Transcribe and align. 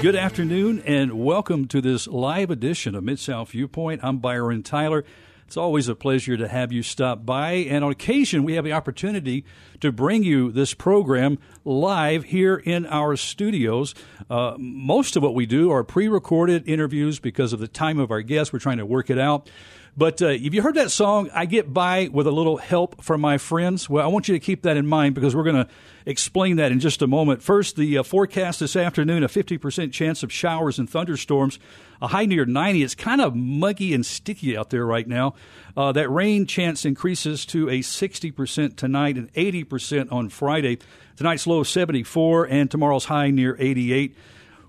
Good 0.00 0.14
afternoon 0.14 0.80
and 0.86 1.24
welcome 1.24 1.66
to 1.66 1.80
this 1.80 2.06
live 2.06 2.52
edition 2.52 2.94
of 2.94 3.02
Mid 3.02 3.18
South 3.18 3.50
Viewpoint. 3.50 4.00
I'm 4.04 4.18
Byron 4.18 4.62
Tyler. 4.62 5.04
It's 5.44 5.56
always 5.56 5.88
a 5.88 5.96
pleasure 5.96 6.36
to 6.36 6.46
have 6.46 6.70
you 6.70 6.84
stop 6.84 7.26
by, 7.26 7.54
and 7.54 7.84
on 7.84 7.90
occasion 7.90 8.44
we 8.44 8.54
have 8.54 8.64
the 8.64 8.72
opportunity 8.72 9.44
to 9.80 9.90
bring 9.90 10.22
you 10.22 10.52
this 10.52 10.72
program 10.72 11.38
live 11.64 12.24
here 12.24 12.54
in 12.54 12.86
our 12.86 13.16
studios. 13.16 13.92
Uh, 14.30 14.54
most 14.56 15.16
of 15.16 15.24
what 15.24 15.34
we 15.34 15.46
do 15.46 15.72
are 15.72 15.82
pre 15.82 16.06
recorded 16.06 16.68
interviews 16.68 17.18
because 17.18 17.52
of 17.52 17.58
the 17.58 17.66
time 17.66 17.98
of 17.98 18.12
our 18.12 18.22
guests. 18.22 18.52
We're 18.52 18.60
trying 18.60 18.78
to 18.78 18.86
work 18.86 19.10
it 19.10 19.18
out. 19.18 19.50
But 19.96 20.22
uh, 20.22 20.28
if 20.28 20.54
you 20.54 20.62
heard 20.62 20.76
that 20.76 20.90
song, 20.90 21.30
I 21.34 21.46
get 21.46 21.72
by 21.72 22.08
with 22.12 22.26
a 22.26 22.30
little 22.30 22.56
help 22.56 23.02
from 23.02 23.20
my 23.20 23.38
friends. 23.38 23.90
Well, 23.90 24.04
I 24.04 24.08
want 24.08 24.28
you 24.28 24.34
to 24.34 24.38
keep 24.38 24.62
that 24.62 24.76
in 24.76 24.86
mind 24.86 25.14
because 25.14 25.34
we're 25.34 25.44
going 25.44 25.56
to 25.56 25.68
explain 26.06 26.56
that 26.56 26.72
in 26.72 26.80
just 26.80 27.02
a 27.02 27.06
moment. 27.06 27.42
First, 27.42 27.76
the 27.76 27.98
uh, 27.98 28.02
forecast 28.02 28.60
this 28.60 28.76
afternoon 28.76 29.22
a 29.22 29.28
50% 29.28 29.92
chance 29.92 30.22
of 30.22 30.32
showers 30.32 30.78
and 30.78 30.88
thunderstorms, 30.88 31.58
a 32.00 32.08
high 32.08 32.26
near 32.26 32.44
90. 32.44 32.82
It's 32.82 32.94
kind 32.94 33.20
of 33.20 33.34
muggy 33.34 33.92
and 33.92 34.06
sticky 34.06 34.56
out 34.56 34.70
there 34.70 34.86
right 34.86 35.06
now. 35.06 35.34
Uh, 35.76 35.92
that 35.92 36.08
rain 36.08 36.46
chance 36.46 36.84
increases 36.84 37.44
to 37.46 37.68
a 37.68 37.80
60% 37.80 38.76
tonight 38.76 39.16
and 39.16 39.32
80% 39.34 40.12
on 40.12 40.28
Friday. 40.28 40.78
Tonight's 41.16 41.46
low 41.46 41.62
74 41.62 42.46
and 42.46 42.70
tomorrow's 42.70 43.06
high 43.06 43.30
near 43.30 43.56
88. 43.58 44.16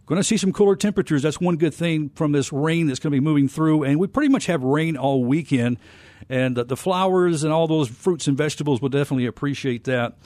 Going 0.09 0.20
to 0.20 0.23
see 0.23 0.38
some 0.38 0.52
cooler 0.52 0.76
temperatures. 0.76 1.22
That's 1.22 1.40
one 1.40 1.58
good 1.58 1.76
thing 1.76 2.09
from 2.16 2.31
this 2.31 2.52
rain 2.52 2.88
that's 2.88 2.99
going 2.99 3.12
to 3.12 3.16
be 3.16 3.23
moving 3.23 3.48
through. 3.48 3.84
And 3.84 3.99
we 3.99 4.08
pretty 4.08 4.30
much 4.30 4.48
have 4.48 4.63
rain 4.63 4.98
all 4.98 5.23
weekend. 5.23 5.77
And 6.27 6.55
the 6.55 6.76
flowers 6.76 7.44
and 7.44 7.54
all 7.54 7.68
those 7.68 7.90
fruits 7.90 8.27
and 8.27 8.35
vegetables 8.35 8.82
will 8.82 8.90
definitely 8.90 9.27
appreciate 9.27 9.84
that. 9.84 10.18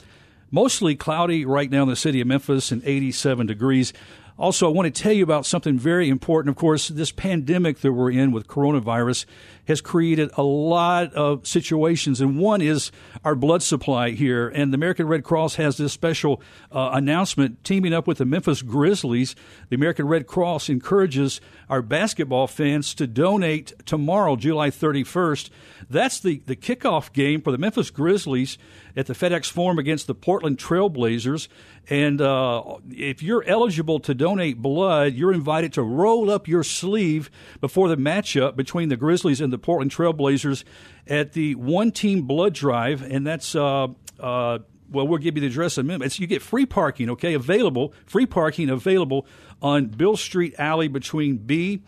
Mostly 0.50 0.96
cloudy 0.96 1.44
right 1.44 1.70
now 1.70 1.82
in 1.82 1.90
the 1.90 1.96
city 1.96 2.22
of 2.22 2.26
Memphis 2.26 2.72
and 2.72 2.82
87 2.82 3.46
degrees. 3.46 3.92
Also, 4.36 4.66
I 4.66 4.72
want 4.72 4.92
to 4.92 5.02
tell 5.02 5.12
you 5.12 5.22
about 5.22 5.46
something 5.46 5.78
very 5.78 6.08
important. 6.08 6.50
Of 6.50 6.56
course, 6.56 6.88
this 6.88 7.12
pandemic 7.12 7.78
that 7.80 7.92
we're 7.92 8.10
in 8.10 8.32
with 8.32 8.48
coronavirus 8.48 9.26
has 9.68 9.80
created 9.80 10.28
a 10.36 10.42
lot 10.42 11.14
of 11.14 11.46
situations, 11.46 12.20
and 12.20 12.36
one 12.36 12.60
is 12.60 12.90
our 13.24 13.36
blood 13.36 13.62
supply 13.62 14.10
here. 14.10 14.48
And 14.48 14.72
the 14.72 14.74
American 14.74 15.06
Red 15.06 15.22
Cross 15.22 15.54
has 15.54 15.76
this 15.76 15.92
special 15.92 16.42
uh, 16.72 16.90
announcement 16.94 17.62
teaming 17.62 17.92
up 17.92 18.08
with 18.08 18.18
the 18.18 18.24
Memphis 18.24 18.60
Grizzlies. 18.62 19.36
The 19.68 19.76
American 19.76 20.08
Red 20.08 20.26
Cross 20.26 20.68
encourages 20.68 21.40
our 21.70 21.80
basketball 21.80 22.48
fans 22.48 22.92
to 22.94 23.06
donate 23.06 23.72
tomorrow, 23.86 24.34
July 24.34 24.70
31st. 24.70 25.50
That's 25.88 26.20
the, 26.20 26.42
the 26.46 26.56
kickoff 26.56 27.12
game 27.12 27.40
for 27.40 27.50
the 27.50 27.58
Memphis 27.58 27.90
Grizzlies 27.90 28.58
at 28.96 29.06
the 29.06 29.14
FedEx 29.14 29.50
Forum 29.50 29.78
against 29.78 30.06
the 30.06 30.14
Portland 30.14 30.58
Trailblazers. 30.58 31.48
And 31.88 32.20
uh, 32.20 32.78
if 32.90 33.22
you're 33.22 33.44
eligible 33.44 34.00
to 34.00 34.14
donate 34.14 34.62
blood, 34.62 35.14
you're 35.14 35.32
invited 35.32 35.72
to 35.74 35.82
roll 35.82 36.30
up 36.30 36.48
your 36.48 36.62
sleeve 36.62 37.30
before 37.60 37.88
the 37.88 37.96
matchup 37.96 38.56
between 38.56 38.88
the 38.88 38.96
Grizzlies 38.96 39.40
and 39.40 39.52
the 39.52 39.58
Portland 39.58 39.90
Trailblazers 39.90 40.64
at 41.06 41.32
the 41.32 41.54
One 41.56 41.92
Team 41.92 42.22
Blood 42.22 42.54
Drive, 42.54 43.02
and 43.02 43.26
that's. 43.26 43.54
Uh, 43.54 43.88
uh, 44.20 44.58
well, 44.90 45.08
we'll 45.08 45.18
give 45.18 45.34
you 45.34 45.40
the 45.40 45.48
address 45.48 45.76
in 45.76 45.86
a 45.86 45.98
minute. 45.98 46.18
You 46.20 46.26
get 46.26 46.40
free 46.40 46.66
parking, 46.66 47.10
okay, 47.10 47.34
available, 47.34 47.92
free 48.06 48.26
parking 48.26 48.70
available 48.70 49.26
on 49.60 49.86
Beale 49.86 50.16
Street 50.16 50.54
Alley 50.58 50.88
between 50.88 51.38
B 51.38 51.82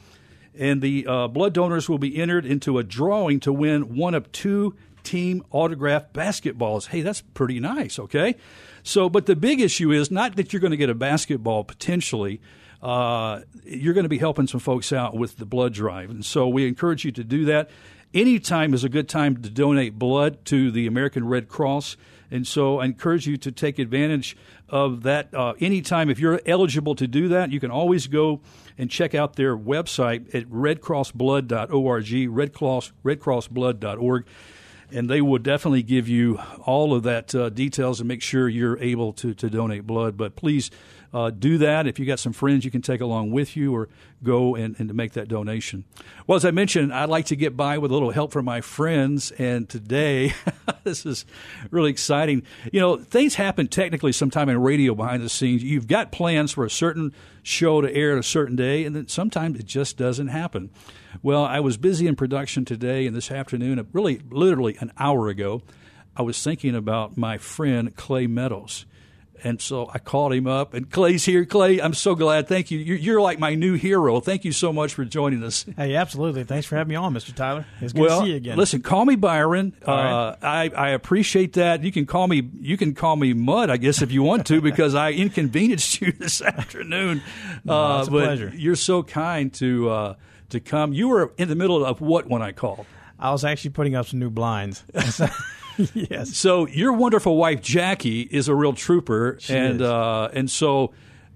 and 0.58 0.82
the 0.82 1.06
uh, 1.06 1.28
blood 1.28 1.52
donors 1.52 1.88
will 1.88 1.98
be 1.98 2.16
entered 2.16 2.46
into 2.46 2.78
a 2.78 2.82
drawing 2.82 3.40
to 3.40 3.52
win 3.52 3.96
one 3.96 4.14
of 4.14 4.30
two 4.32 4.74
team 5.02 5.44
autographed 5.50 6.12
basketballs. 6.12 6.88
Hey, 6.88 7.00
that's 7.00 7.20
pretty 7.20 7.60
nice, 7.60 7.98
okay? 7.98 8.34
So, 8.82 9.08
but 9.08 9.26
the 9.26 9.36
big 9.36 9.60
issue 9.60 9.90
is 9.90 10.10
not 10.10 10.36
that 10.36 10.52
you're 10.52 10.60
going 10.60 10.72
to 10.72 10.76
get 10.76 10.90
a 10.90 10.94
basketball 10.94 11.64
potentially. 11.64 12.40
Uh, 12.82 13.40
you're 13.64 13.94
going 13.94 14.04
to 14.04 14.08
be 14.08 14.18
helping 14.18 14.46
some 14.46 14.60
folks 14.60 14.92
out 14.92 15.16
with 15.16 15.38
the 15.38 15.46
blood 15.46 15.72
drive. 15.72 16.10
And 16.10 16.24
so 16.24 16.46
we 16.48 16.66
encourage 16.68 17.04
you 17.04 17.12
to 17.12 17.24
do 17.24 17.44
that. 17.46 17.70
Anytime 18.14 18.74
is 18.74 18.84
a 18.84 18.88
good 18.88 19.08
time 19.08 19.42
to 19.42 19.50
donate 19.50 19.98
blood 19.98 20.44
to 20.46 20.70
the 20.70 20.86
American 20.86 21.26
Red 21.26 21.48
Cross. 21.48 21.96
And 22.30 22.46
so 22.46 22.80
I 22.80 22.86
encourage 22.86 23.26
you 23.26 23.36
to 23.38 23.52
take 23.52 23.78
advantage 23.78 24.36
of 24.68 25.02
that 25.04 25.32
uh, 25.34 25.54
anytime. 25.60 26.10
If 26.10 26.18
you're 26.18 26.40
eligible 26.46 26.94
to 26.96 27.06
do 27.06 27.28
that, 27.28 27.52
you 27.52 27.60
can 27.60 27.70
always 27.70 28.06
go 28.06 28.40
and 28.76 28.90
check 28.90 29.14
out 29.14 29.36
their 29.36 29.56
website 29.56 30.34
at 30.34 30.44
redcrossblood.org, 30.50 32.04
redcross, 32.04 32.92
redcrossblood.org 33.04 34.26
and 34.92 35.10
they 35.10 35.20
will 35.20 35.38
definitely 35.38 35.82
give 35.82 36.08
you 36.08 36.38
all 36.64 36.94
of 36.94 37.02
that 37.02 37.34
uh, 37.34 37.48
details 37.48 38.00
and 38.00 38.08
make 38.08 38.22
sure 38.22 38.48
you're 38.48 38.78
able 38.78 39.12
to, 39.12 39.34
to 39.34 39.50
donate 39.50 39.86
blood. 39.86 40.16
But 40.16 40.36
please 40.36 40.70
uh, 41.16 41.30
do 41.30 41.56
that. 41.56 41.86
If 41.86 41.98
you 41.98 42.04
got 42.04 42.18
some 42.18 42.34
friends 42.34 42.66
you 42.66 42.70
can 42.70 42.82
take 42.82 43.00
along 43.00 43.30
with 43.30 43.56
you 43.56 43.74
or 43.74 43.88
go 44.22 44.54
and, 44.54 44.76
and 44.78 44.88
to 44.88 44.94
make 44.94 45.12
that 45.12 45.28
donation. 45.28 45.86
Well, 46.26 46.36
as 46.36 46.44
I 46.44 46.50
mentioned, 46.50 46.92
I'd 46.92 47.08
like 47.08 47.24
to 47.26 47.36
get 47.36 47.56
by 47.56 47.78
with 47.78 47.90
a 47.90 47.94
little 47.94 48.10
help 48.10 48.32
from 48.32 48.44
my 48.44 48.60
friends. 48.60 49.30
And 49.32 49.66
today, 49.66 50.34
this 50.84 51.06
is 51.06 51.24
really 51.70 51.90
exciting. 51.90 52.42
You 52.70 52.80
know, 52.80 52.96
things 52.98 53.36
happen 53.36 53.66
technically 53.68 54.12
sometime 54.12 54.50
in 54.50 54.60
radio 54.60 54.94
behind 54.94 55.22
the 55.22 55.30
scenes. 55.30 55.62
You've 55.62 55.88
got 55.88 56.12
plans 56.12 56.52
for 56.52 56.66
a 56.66 56.70
certain 56.70 57.14
show 57.42 57.80
to 57.80 57.90
air 57.94 58.12
at 58.12 58.18
a 58.18 58.22
certain 58.22 58.54
day, 58.54 58.84
and 58.84 58.94
then 58.94 59.08
sometimes 59.08 59.58
it 59.58 59.64
just 59.64 59.96
doesn't 59.96 60.28
happen. 60.28 60.68
Well, 61.22 61.46
I 61.46 61.60
was 61.60 61.78
busy 61.78 62.06
in 62.06 62.16
production 62.16 62.66
today 62.66 63.06
and 63.06 63.16
this 63.16 63.30
afternoon, 63.30 63.86
really 63.94 64.20
literally 64.28 64.76
an 64.80 64.92
hour 64.98 65.28
ago, 65.28 65.62
I 66.14 66.20
was 66.20 66.42
thinking 66.42 66.74
about 66.74 67.16
my 67.16 67.38
friend 67.38 67.96
Clay 67.96 68.26
Meadows. 68.26 68.84
And 69.44 69.60
so 69.60 69.90
I 69.92 69.98
called 69.98 70.32
him 70.32 70.46
up, 70.46 70.74
and 70.74 70.90
Clay's 70.90 71.24
here. 71.24 71.44
Clay, 71.44 71.80
I'm 71.80 71.94
so 71.94 72.14
glad. 72.14 72.48
Thank 72.48 72.70
you. 72.70 72.78
You're, 72.78 72.96
you're, 72.96 73.20
like 73.20 73.38
my 73.38 73.54
new 73.54 73.74
hero. 73.74 74.20
Thank 74.20 74.44
you 74.44 74.52
so 74.52 74.72
much 74.72 74.94
for 74.94 75.04
joining 75.04 75.42
us. 75.42 75.64
Hey, 75.76 75.94
absolutely. 75.96 76.44
Thanks 76.44 76.66
for 76.66 76.76
having 76.76 76.90
me 76.90 76.96
on, 76.96 77.12
Mr. 77.14 77.34
Tyler. 77.34 77.66
It's 77.80 77.92
good 77.92 78.02
well, 78.02 78.20
to 78.20 78.26
see 78.26 78.30
you 78.30 78.36
again. 78.36 78.56
Listen, 78.56 78.82
call 78.82 79.04
me 79.04 79.16
Byron. 79.16 79.74
Uh, 79.86 80.36
I, 80.42 80.70
I 80.76 80.90
appreciate 80.90 81.54
that. 81.54 81.82
You 81.82 81.92
can 81.92 82.06
call 82.06 82.28
me. 82.28 82.48
You 82.60 82.76
can 82.76 82.94
call 82.94 83.16
me 83.16 83.32
Mud, 83.32 83.70
I 83.70 83.76
guess, 83.76 84.02
if 84.02 84.12
you 84.12 84.22
want 84.22 84.46
to, 84.46 84.60
because 84.62 84.94
I 84.94 85.12
inconvenienced 85.12 86.00
you 86.00 86.12
this 86.18 86.42
afternoon. 86.42 87.22
no, 87.64 87.74
uh, 87.74 87.98
it's 88.00 88.08
a 88.08 88.10
but 88.10 88.24
pleasure. 88.24 88.52
You're 88.54 88.76
so 88.76 89.02
kind 89.02 89.52
to 89.54 89.90
uh, 89.90 90.14
to 90.50 90.60
come. 90.60 90.92
You 90.92 91.08
were 91.08 91.32
in 91.36 91.48
the 91.48 91.56
middle 91.56 91.84
of 91.84 92.00
what 92.00 92.26
when 92.26 92.42
I 92.42 92.52
called? 92.52 92.86
I 93.18 93.32
was 93.32 93.44
actually 93.44 93.70
putting 93.70 93.94
up 93.94 94.06
some 94.06 94.18
new 94.18 94.30
blinds. 94.30 94.84
yes. 95.94 96.36
So 96.36 96.66
your 96.66 96.92
wonderful 96.92 97.36
wife 97.36 97.60
Jackie 97.60 98.22
is 98.22 98.48
a 98.48 98.54
real 98.54 98.72
trooper, 98.72 99.36
She 99.40 99.54
and. 99.54 99.82
Uh, 99.82 100.28
and 100.32 100.50
so 100.50 100.92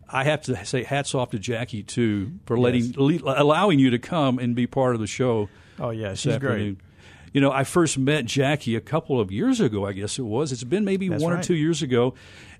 I 0.09 0.25
have 0.25 0.43
to 0.43 0.65
say 0.65 0.83
hats 0.83 1.15
off 1.15 1.31
to 1.31 1.39
Jackie 1.39 1.83
too 1.83 2.33
for 2.47 2.59
letting 2.59 2.84
Yes. 2.87 2.97
le- 2.97 3.34
allowing 3.41 3.78
you 3.78 3.91
to 3.91 3.99
come 3.99 4.39
and 4.39 4.55
be 4.56 4.67
part 4.67 4.95
of 4.95 5.01
the 5.01 5.06
show. 5.06 5.49
Oh 5.78 5.91
yeah, 5.91 6.15
she's 6.15 6.33
afternoon. 6.34 6.75
great. 6.75 6.84
You 7.33 7.41
know, 7.41 7.53
I 7.53 7.62
first 7.62 7.97
met 7.97 8.25
Jackie 8.25 8.75
a 8.75 8.81
couple 8.81 9.21
of 9.21 9.31
years 9.31 9.61
ago. 9.61 9.87
I 9.87 9.93
guess 9.93 10.19
it 10.19 10.23
was. 10.25 10.51
It's 10.51 10.65
been 10.65 10.84
maybe 10.84 11.09
That's 11.09 11.22
one 11.22 11.33
or 11.33 11.41
two 11.41 11.55
years 11.55 11.81
ago 11.81 12.15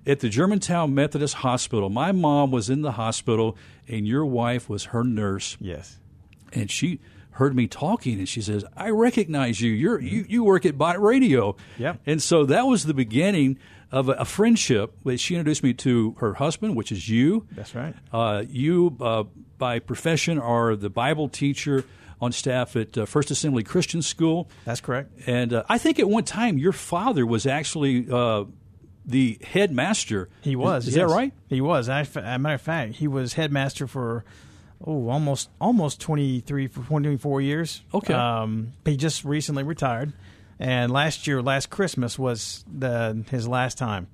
at 0.07 0.21
the 0.21 0.29
Germantown 0.29 0.95
Methodist 0.95 1.33
Hospital. 1.35 1.89
My 1.89 2.13
mom 2.13 2.51
was 2.51 2.69
in 2.69 2.81
the 2.81 2.93
hospital, 2.93 3.57
and 3.89 4.07
your 4.07 4.25
wife 4.25 4.69
was 4.69 4.85
her 4.85 5.03
nurse 5.03 5.57
Yes. 5.59 5.99
and 6.53 6.71
she 6.71 6.99
heard 7.31 7.55
me 7.55 7.67
talking 7.67 8.19
and 8.19 8.27
she 8.27 8.41
says 8.41 8.63
i 8.75 8.89
recognize 8.89 9.61
you 9.61 9.71
you're 9.71 9.99
you, 10.01 10.25
you 10.27 10.43
work 10.43 10.65
at 10.65 10.77
Bott 10.77 11.01
radio 11.01 11.55
Yep. 11.77 12.01
and 12.05 12.21
so 12.21 12.45
that 12.45 12.63
was 12.67 12.83
the 12.85 12.93
beginning 12.93 13.57
of 13.91 14.09
a, 14.09 14.13
a 14.13 14.25
friendship 14.25 14.93
that 15.05 15.19
she 15.19 15.35
introduced 15.35 15.63
me 15.63 15.73
to 15.75 16.15
her 16.19 16.33
husband 16.35 16.75
which 16.75 16.91
is 16.91 17.07
you 17.09 17.47
That's 17.51 17.73
right. 17.75 17.95
uh, 18.13 18.43
you 18.49 18.95
uh, 18.99 19.23
by 19.57 19.79
profession 19.79 20.39
are 20.39 20.75
the 20.75 20.89
bible 20.89 21.29
teacher 21.29 21.85
on 22.19 22.31
staff 22.31 22.75
at 22.75 22.97
uh, 22.97 23.05
first 23.05 23.31
assembly 23.31 23.63
christian 23.63 24.01
school 24.01 24.49
That's 24.65 24.81
correct. 24.81 25.11
and 25.25 25.53
uh, 25.53 25.63
i 25.69 25.77
think 25.77 25.99
at 25.99 26.09
one 26.09 26.23
time 26.25 26.57
your 26.57 26.73
father 26.73 27.25
was 27.25 27.45
actually 27.47 28.07
uh, 28.11 28.43
the 29.05 29.39
headmaster 29.43 30.29
He 30.41 30.55
was. 30.55 30.83
is, 30.83 30.89
is 30.89 30.97
yes. 30.97 31.09
that 31.09 31.15
right 31.15 31.33
He 31.47 31.59
was. 31.59 31.89
As 31.89 32.15
a 32.15 32.37
matter 32.37 32.53
of 32.55 32.61
fact, 32.61 32.93
he 32.97 33.07
was 33.07 33.33
headmaster 33.33 33.87
for 33.87 34.23
oh 34.85 35.09
almost 35.09 35.49
almost 35.59 35.99
23 36.01 36.67
for 36.67 36.81
24 36.83 37.41
years. 37.41 37.81
Okay. 37.93 38.13
Um, 38.13 38.73
he 38.85 38.97
just 38.97 39.23
recently 39.25 39.63
retired, 39.63 40.13
and 40.59 40.91
last 40.91 41.27
year, 41.27 41.41
last 41.41 41.69
Christmas 41.69 42.17
was 42.19 42.63
the 42.71 43.23
his 43.29 43.47
last 43.47 43.77
time. 43.77 44.07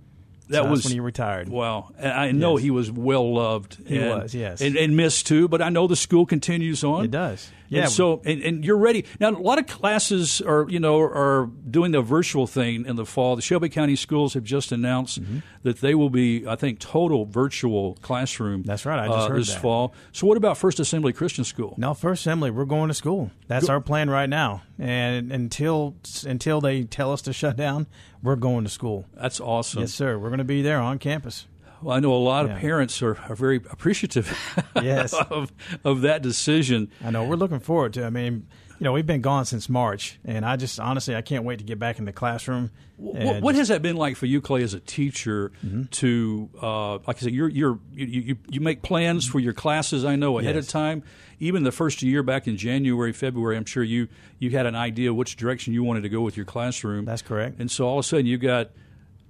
That 0.50 0.64
So 0.64 0.70
was- 0.70 0.86
when 0.86 0.94
he 0.94 1.00
retired. 1.02 1.50
Wow, 1.50 1.90
and 1.98 2.12
I 2.14 2.32
know 2.32 2.56
Yes. 2.56 2.64
he 2.64 2.72
was 2.72 2.90
well 2.90 3.34
loved. 3.34 3.78
He 3.86 3.98
and, 3.98 4.22
was, 4.22 4.34
yes. 4.34 4.62
and, 4.62 4.78
and 4.78 4.96
missed 4.96 5.28
too. 5.28 5.50
But 5.50 5.62
I 5.62 5.68
know 5.68 5.88
the 5.88 5.96
school 5.98 6.26
continues 6.26 6.86
on. 6.86 7.04
It 7.04 7.12
does. 7.12 7.52
And 7.70 7.76
Yeah. 7.78 7.86
so, 7.88 8.22
and, 8.26 8.42
and 8.42 8.64
you're 8.66 8.78
ready 8.78 9.04
now. 9.20 9.30
A 9.30 9.32
lot 9.32 9.60
of 9.60 9.68
classes 9.68 10.42
are, 10.42 10.66
you 10.70 10.80
know, 10.80 11.00
are 11.02 11.50
doing 11.70 11.92
the 11.92 12.02
virtual 12.02 12.48
thing 12.48 12.86
in 12.86 12.96
the 12.96 13.06
fall. 13.06 13.36
The 13.36 13.42
Shelby 13.42 13.70
County 13.70 13.96
schools 13.96 14.34
have 14.36 14.44
just 14.44 14.72
announced 14.72 15.22
Mm-hmm. 15.22 15.40
that 15.64 15.82
they 15.82 15.94
will 15.96 16.10
be, 16.10 16.48
I 16.48 16.56
think, 16.56 16.80
total 16.80 17.26
virtual 17.26 17.96
classroom. 18.02 18.64
That's 18.64 18.86
right, 18.86 19.00
I 19.00 19.08
just 19.08 19.18
uh, 19.20 19.30
heard 19.30 19.42
this 19.42 19.54
that. 19.54 19.62
fall. 19.62 19.94
So, 20.12 20.26
what 20.28 20.38
about 20.38 20.58
First 20.58 20.80
Assembly 20.80 21.12
Christian 21.14 21.44
School? 21.44 21.76
No, 21.78 21.94
First 21.94 22.22
Assembly, 22.22 22.52
we're 22.52 22.66
going 22.66 22.88
to 22.88 22.94
school. 22.94 23.32
That's 23.48 23.68
our 23.70 23.82
plan 23.82 24.10
right 24.10 24.30
now. 24.30 24.64
And 24.80 25.32
until 25.32 25.96
until 26.26 26.62
they 26.62 26.84
tell 26.84 27.12
us 27.12 27.22
to 27.24 27.34
shut 27.34 27.58
down, 27.58 27.88
we're 28.24 28.36
going 28.36 28.64
to 28.64 28.70
school. 28.70 29.06
That's 29.14 29.40
awesome. 29.42 29.82
Yes, 29.82 29.94
sir. 29.94 30.18
We're 30.18 30.30
going 30.30 30.38
to 30.40 30.44
be 30.44 30.62
there 30.62 30.80
on 30.80 31.00
campus. 31.00 31.48
Well, 31.82 31.96
I 31.96 32.00
know 32.00 32.14
a 32.14 32.18
lot 32.18 32.46
Yeah. 32.48 32.54
of 32.56 32.60
parents 32.60 33.02
are, 33.02 33.18
are 33.30 33.36
very 33.36 33.58
appreciative 33.58 34.38
Yes. 34.76 35.14
of, 35.14 35.52
of 35.84 36.02
that 36.02 36.22
decision. 36.22 36.92
I 37.04 37.12
know 37.12 37.24
we're 37.26 37.36
looking 37.36 37.60
forward 37.60 37.94
to. 37.94 38.04
it. 38.04 38.08
I 38.08 38.10
mean, 38.10 38.48
you 38.80 38.84
know, 38.84 38.92
we've 38.94 39.08
been 39.08 39.22
gone 39.22 39.46
since 39.46 39.70
March, 39.70 40.20
and 40.24 40.46
I 40.46 40.56
just 40.56 40.80
honestly 40.80 41.16
I 41.16 41.22
can't 41.24 41.44
wait 41.44 41.58
to 41.60 41.66
get 41.66 41.80
back 41.80 41.98
in 41.98 42.06
the 42.06 42.12
classroom. 42.14 42.70
What, 42.98 43.42
what 43.42 43.56
has 43.56 43.70
that 43.70 43.82
been 43.82 43.96
like 43.96 44.16
for 44.18 44.28
you, 44.28 44.40
Clay, 44.40 44.62
as 44.62 44.76
a 44.76 44.80
teacher? 44.80 45.52
Mm-hmm. 45.66 45.84
To 45.86 46.50
uh, 46.62 46.94
like 47.08 47.18
I 47.18 47.20
said, 47.22 47.34
you're, 47.34 47.50
you're 47.50 47.80
you, 47.92 48.06
you 48.06 48.38
you 48.50 48.62
make 48.62 48.84
plans 48.84 49.26
for 49.28 49.40
your 49.40 49.54
classes. 49.54 50.06
I 50.06 50.16
know 50.16 50.38
ahead 50.38 50.54
Yes. 50.56 50.66
of 50.66 50.72
time. 50.72 51.02
Even 51.40 51.64
the 51.64 51.72
first 51.72 52.04
year 52.04 52.22
back 52.22 52.48
in 52.48 52.56
January, 52.56 53.14
February, 53.14 53.58
I'm 53.58 53.66
sure 53.66 53.82
you 53.84 54.10
you 54.38 54.52
had 54.52 54.68
an 54.68 54.76
idea 54.76 55.12
which 55.12 55.38
direction 55.38 55.74
you 55.74 55.84
wanted 55.84 56.02
to 56.02 56.10
go 56.10 56.22
with 56.22 56.38
your 56.38 56.46
classroom. 56.46 57.06
That's 57.06 57.24
correct. 57.24 57.60
And 57.60 57.72
so 57.72 57.88
all 57.88 57.98
of 57.98 58.06
a 58.06 58.08
sudden, 58.08 58.28
you 58.28 58.38
got 58.38 58.70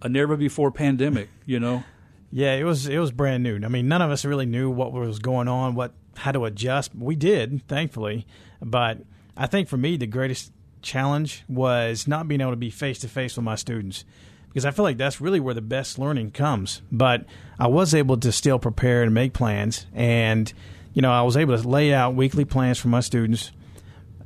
a 0.02 0.10
never 0.10 0.36
before 0.36 0.72
pandemic. 0.72 1.30
You 1.46 1.62
know, 1.62 1.84
Yeah, 2.32 2.56
it 2.56 2.64
was 2.64 2.88
it 2.88 3.00
was 3.00 3.12
brand 3.12 3.44
new. 3.44 3.60
I 3.64 3.70
mean, 3.70 3.88
none 3.88 4.02
of 4.02 4.12
us 4.12 4.26
really 4.26 4.46
knew 4.46 4.70
what 4.70 4.92
was 4.92 5.20
going 5.20 5.48
on, 5.48 5.76
what 5.76 5.94
how 6.18 6.32
to 6.32 6.46
adjust. 6.46 6.94
We 6.96 7.16
did, 7.16 7.66
thankfully, 7.68 8.26
but 8.62 9.00
I 9.36 9.48
think 9.48 9.70
for 9.70 9.78
me 9.78 9.98
the 9.98 10.08
greatest 10.08 10.52
challenge 10.82 11.44
was 11.48 12.08
not 12.08 12.28
being 12.28 12.42
able 12.42 12.52
to 12.52 12.58
be 12.58 12.70
face 12.70 13.00
to 13.00 13.08
face 13.08 13.36
with 13.36 13.44
my 13.44 13.56
students 13.56 14.06
because 14.50 14.66
I 14.66 14.72
feel 14.72 14.84
like 14.84 14.98
that's 14.98 15.22
really 15.22 15.40
where 15.40 15.54
the 15.54 15.62
best 15.62 16.00
learning 16.00 16.32
comes. 16.32 16.82
But 16.92 17.26
I 17.60 17.68
was 17.68 17.94
able 17.94 18.18
to 18.18 18.32
still 18.32 18.60
prepare 18.60 19.04
and 19.04 19.14
make 19.14 19.34
plans, 19.34 19.86
and 19.94 20.52
you 20.94 21.02
know, 21.02 21.12
I 21.12 21.22
was 21.22 21.38
able 21.38 21.56
to 21.56 21.68
lay 21.68 21.94
out 21.94 22.16
weekly 22.16 22.44
plans 22.44 22.80
for 22.80 22.88
my 22.88 23.02
students, 23.02 23.52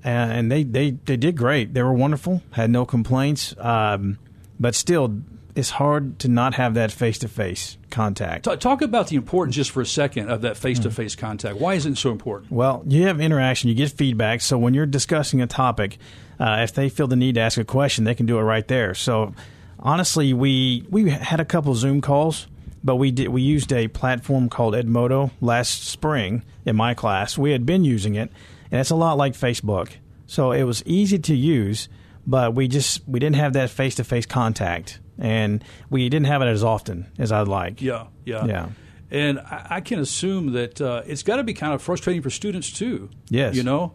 and, 0.03 0.49
they, 0.51 0.63
they 0.63 0.91
they 0.91 1.17
did 1.17 1.35
great. 1.35 1.73
They 1.73 1.83
were 1.83 1.93
wonderful, 1.93 2.41
had 2.51 2.69
no 2.69 2.85
complaints. 2.85 3.53
Um, 3.59 4.17
but 4.59 4.73
still, 4.73 5.21
it's 5.55 5.71
hard 5.71 6.19
to 6.19 6.27
not 6.27 6.55
have 6.55 6.73
that 6.75 6.91
face 6.91 7.19
to 7.19 7.27
face 7.27 7.77
contact. 7.89 8.45
Ta- 8.45 8.55
talk 8.55 8.81
about 8.81 9.07
the 9.07 9.15
importance 9.15 9.55
just 9.55 9.71
for 9.71 9.81
a 9.81 9.85
second 9.85 10.29
of 10.29 10.41
that 10.41 10.57
face 10.57 10.79
to 10.79 10.91
face 10.91 11.15
contact. 11.15 11.57
Why 11.57 11.73
is 11.73 11.85
it 11.85 11.97
so 11.97 12.11
important? 12.11 12.51
Well, 12.51 12.83
you 12.87 13.07
have 13.07 13.19
interaction, 13.19 13.69
you 13.69 13.75
get 13.75 13.91
feedback. 13.91 14.41
So 14.41 14.57
when 14.57 14.73
you're 14.73 14.85
discussing 14.85 15.41
a 15.41 15.47
topic, 15.47 15.97
uh, 16.39 16.57
if 16.61 16.73
they 16.73 16.89
feel 16.89 17.07
the 17.07 17.15
need 17.15 17.35
to 17.35 17.41
ask 17.41 17.57
a 17.57 17.63
question, 17.63 18.03
they 18.03 18.15
can 18.15 18.25
do 18.25 18.37
it 18.39 18.43
right 18.43 18.67
there. 18.67 18.93
So 18.93 19.33
honestly, 19.79 20.33
we 20.33 20.85
we 20.89 21.09
had 21.09 21.39
a 21.39 21.45
couple 21.45 21.73
Zoom 21.75 22.01
calls, 22.01 22.47
but 22.83 22.95
we 22.95 23.11
did 23.11 23.27
we 23.29 23.41
used 23.41 23.71
a 23.73 23.87
platform 23.87 24.49
called 24.49 24.73
Edmodo 24.73 25.31
last 25.41 25.83
spring 25.87 26.43
in 26.65 26.75
my 26.75 26.93
class. 26.93 27.37
We 27.37 27.51
had 27.51 27.65
been 27.65 27.83
using 27.83 28.15
it, 28.15 28.31
and 28.71 28.79
it's 28.79 28.89
a 28.89 28.95
lot 28.95 29.17
like 29.17 29.33
Facebook. 29.33 29.91
So 30.27 30.51
it 30.51 30.63
was 30.63 30.81
easy 30.85 31.19
to 31.19 31.35
use, 31.35 31.89
but 32.25 32.55
we 32.55 32.67
just 32.67 33.01
we 33.07 33.19
didn't 33.19 33.35
have 33.35 33.53
that 33.53 33.69
face 33.69 33.95
to 33.95 34.03
face 34.03 34.25
contact, 34.25 34.99
and 35.21 35.63
we 35.89 36.09
didn't 36.09 36.25
have 36.25 36.41
it 36.41 36.47
as 36.47 36.63
often 36.63 37.09
as 37.17 37.31
I'd 37.31 37.47
like. 37.47 37.81
Yeah, 37.81 38.07
yeah, 38.25 38.45
Yeah. 38.45 38.69
And 39.11 39.39
I, 39.39 39.67
I 39.69 39.81
can 39.81 39.99
assume 39.99 40.53
that 40.53 40.81
uh, 40.81 41.03
it's 41.05 41.23
got 41.23 41.35
to 41.35 41.43
be 41.43 41.53
kind 41.53 41.73
of 41.73 41.81
frustrating 41.81 42.21
for 42.21 42.29
students 42.29 42.71
too. 42.71 43.09
Yes. 43.29 43.55
you 43.55 43.63
know, 43.63 43.93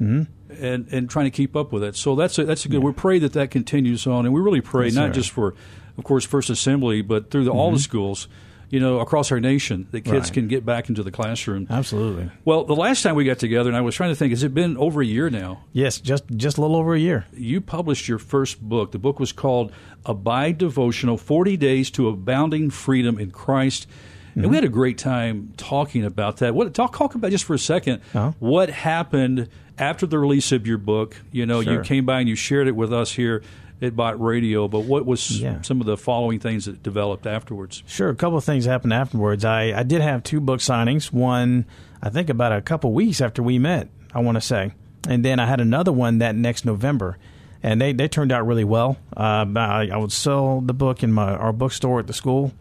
mm-hmm. 0.00 0.22
and 0.62 0.88
and 0.90 1.08
trying 1.08 1.26
to 1.26 1.30
keep 1.30 1.56
up 1.56 1.72
with 1.72 1.82
it. 1.82 1.96
So 1.96 2.14
that's 2.14 2.38
a, 2.38 2.44
that's 2.44 2.64
a 2.64 2.68
good. 2.68 2.82
We 2.82 2.92
pray 2.92 3.18
that 3.20 3.32
that 3.32 3.50
continues 3.50 4.06
on, 4.06 4.26
and 4.26 4.34
we 4.34 4.40
really 4.40 4.60
pray 4.60 4.86
Yes, 4.86 4.94
not 4.94 5.08
sir. 5.08 5.12
just 5.12 5.30
for, 5.30 5.54
of 5.96 6.04
course, 6.04 6.24
First 6.24 6.50
Assembly, 6.50 7.00
but 7.00 7.30
through 7.30 7.44
the, 7.44 7.52
all 7.52 7.70
the 7.72 7.78
schools, 7.78 8.28
you 8.70 8.80
know, 8.80 8.98
across 9.00 9.30
our 9.30 9.38
nation, 9.40 9.86
that 9.92 10.00
kids 10.00 10.06
Mm-hmm. 10.08 10.18
Right. 10.22 10.32
can 10.32 10.48
get 10.48 10.66
back 10.66 10.88
into 10.88 11.02
the 11.02 11.10
classroom. 11.12 11.66
Absolutely. 11.70 12.30
Well, 12.44 12.64
the 12.64 12.74
last 12.74 13.02
time 13.02 13.14
we 13.14 13.24
got 13.24 13.38
together, 13.38 13.70
and 13.70 13.76
I 13.76 13.80
was 13.80 13.94
trying 13.94 14.10
to 14.10 14.16
think, 14.16 14.30
has 14.30 14.42
it 14.42 14.52
been 14.54 14.76
over 14.76 15.00
a 15.02 15.06
year 15.06 15.30
now? 15.30 15.62
Yes, 15.72 16.00
just 16.00 16.24
just 16.36 16.58
a 16.58 16.60
little 16.60 16.76
over 16.76 16.94
a 16.94 16.98
year. 17.00 17.26
you 17.32 17.60
published 17.60 18.08
your 18.08 18.18
first 18.18 18.60
book. 18.60 18.92
The 18.92 18.98
book 18.98 19.20
was 19.20 19.32
called 19.32 19.72
Abide 20.04 20.58
Devotional 20.58 21.16
40 21.16 21.56
Days 21.56 21.90
to 21.92 22.08
Abounding 22.08 22.70
Freedom 22.70 23.18
in 23.18 23.30
Christ. 23.30 23.86
And 24.34 24.50
we 24.50 24.54
had 24.56 24.64
a 24.64 24.68
great 24.68 24.98
time 24.98 25.54
talking 25.56 26.04
about 26.04 26.36
that. 26.38 26.54
What 26.54 26.74
talk, 26.74 26.94
talk 26.94 27.14
about 27.14 27.30
just 27.30 27.44
for 27.44 27.54
a 27.54 27.58
2nd 27.58 28.00
Uh-huh. 28.14 28.32
what 28.38 28.68
happened 28.68 29.48
after 29.78 30.06
the 30.06 30.18
release 30.18 30.52
of 30.52 30.66
your 30.66 30.76
book. 30.76 31.16
You 31.32 31.46
know, 31.46 31.60
you 31.60 31.80
came 31.80 32.04
by 32.04 32.20
and 32.20 32.28
you 32.28 32.34
shared 32.34 32.68
it 32.68 32.76
with 32.76 32.92
us 32.92 33.12
here 33.12 33.42
at 33.82 33.94
Bott 33.96 34.20
Radio, 34.20 34.68
but 34.68 34.80
what 34.80 35.04
was 35.04 35.40
Yeah. 35.40 35.60
some 35.62 35.80
of 35.80 35.86
the 35.86 35.96
following 35.96 36.38
things 36.40 36.64
that 36.64 36.82
developed 36.82 37.26
afterwards? 37.26 37.82
Sure, 37.86 38.08
a 38.08 38.14
couple 38.14 38.38
of 38.38 38.44
things 38.44 38.64
happened 38.64 38.92
afterwards. 38.92 39.44
I, 39.44 39.72
I 39.78 39.82
did 39.82 40.00
have 40.00 40.22
two 40.22 40.40
book 40.40 40.60
signings. 40.60 41.12
One, 41.12 41.66
I 42.02 42.08
think 42.08 42.30
about 42.30 42.52
a 42.52 42.60
couple 42.62 42.92
weeks 42.92 43.20
after 43.20 43.42
we 43.42 43.58
met, 43.58 43.88
I 44.14 44.20
want 44.20 44.36
to 44.36 44.40
say. 44.40 44.72
And 45.08 45.24
then 45.24 45.38
I 45.38 45.46
had 45.46 45.60
another 45.60 45.92
one 45.92 46.18
that 46.18 46.34
next 46.34 46.64
November. 46.64 47.18
And 47.62 47.80
they, 47.80 47.92
they 47.92 48.06
turned 48.08 48.32
out 48.32 48.46
really 48.46 48.64
well. 48.64 48.96
Uh, 49.16 49.44
I, 49.56 49.88
I 49.92 49.96
would 49.96 50.12
sell 50.12 50.60
the 50.60 50.74
book 50.74 51.02
in 51.02 51.12
my 51.12 51.32
our 51.34 51.52
bookstore 51.52 51.98
at 52.00 52.06
the 52.06 52.12
school. 52.12 52.52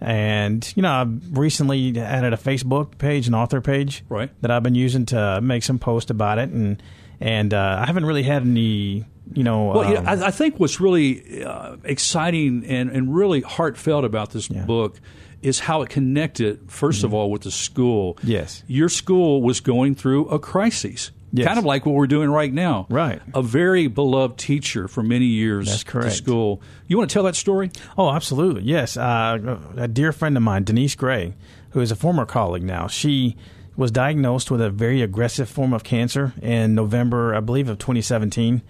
And, 0.00 0.70
you 0.76 0.82
know, 0.82 0.90
I 0.90 1.06
recently 1.30 1.98
added 1.98 2.32
a 2.32 2.36
Facebook 2.36 2.98
page, 2.98 3.28
an 3.28 3.34
author 3.34 3.60
page 3.60 4.04
Right. 4.08 4.30
that 4.42 4.50
I've 4.50 4.62
been 4.62 4.74
using 4.74 5.06
to 5.06 5.40
make 5.40 5.62
some 5.62 5.78
posts 5.78 6.10
about 6.10 6.38
it. 6.38 6.50
And, 6.50 6.82
and 7.20 7.52
uh, 7.54 7.78
I 7.82 7.86
haven't 7.86 8.04
really 8.04 8.22
had 8.22 8.42
any, 8.42 9.04
you 9.32 9.42
know. 9.42 9.64
Well, 9.66 9.92
yeah, 9.92 9.98
um, 10.00 10.06
I, 10.22 10.26
I 10.26 10.30
think 10.30 10.58
what's 10.60 10.80
really 10.80 11.42
uh, 11.44 11.76
exciting 11.84 12.64
and, 12.66 12.90
and 12.90 13.14
really 13.14 13.40
heartfelt 13.40 14.04
about 14.04 14.30
this 14.30 14.48
Yeah. 14.50 14.58
Mm-hmm. 14.58 14.66
book 14.66 15.00
is 15.42 15.60
how 15.60 15.82
it 15.82 15.88
connected, 15.90 16.66
1st 16.68 17.04
of 17.04 17.14
all, 17.14 17.30
with 17.30 17.42
the 17.42 17.50
school. 17.50 18.18
Yes. 18.22 18.62
Your 18.66 18.88
school 18.88 19.42
was 19.42 19.60
going 19.60 19.94
through 19.94 20.28
a 20.28 20.38
crisis. 20.38 21.10
Yes. 21.32 21.46
Kind 21.46 21.58
of 21.58 21.64
like 21.64 21.84
what 21.84 21.94
we're 21.94 22.06
doing 22.06 22.30
right 22.30 22.52
now. 22.52 22.86
Right. 22.88 23.20
A 23.34 23.42
very 23.42 23.88
beloved 23.88 24.38
teacher 24.38 24.88
for 24.88 25.02
many 25.02 25.26
years 25.26 25.66
That's 25.66 25.84
to 25.84 25.90
correct. 25.90 26.14
school. 26.16 26.62
You 26.86 26.96
want 26.96 27.10
to 27.10 27.14
tell 27.14 27.24
that 27.24 27.36
story? 27.36 27.70
Oh, 27.98 28.10
absolutely. 28.10 28.62
Yes. 28.62 28.96
Uh, 28.96 29.58
a 29.76 29.86
dear 29.88 30.12
friend 30.12 30.36
of 30.36 30.42
mine, 30.42 30.64
Denise 30.64 30.94
Gray, 30.94 31.34
who 31.70 31.80
is 31.80 31.90
a 31.90 31.96
former 31.96 32.24
colleague 32.24 32.62
now, 32.62 32.86
she 32.86 33.36
was 33.76 33.90
diagnosed 33.90 34.50
with 34.50 34.60
a 34.60 34.70
very 34.70 35.02
aggressive 35.02 35.48
form 35.48 35.72
of 35.72 35.84
cancer 35.84 36.32
in 36.40 36.74
November, 36.74 37.34
I 37.34 37.40
believe, 37.40 37.68
of 37.68 37.78
2017. 37.78 38.62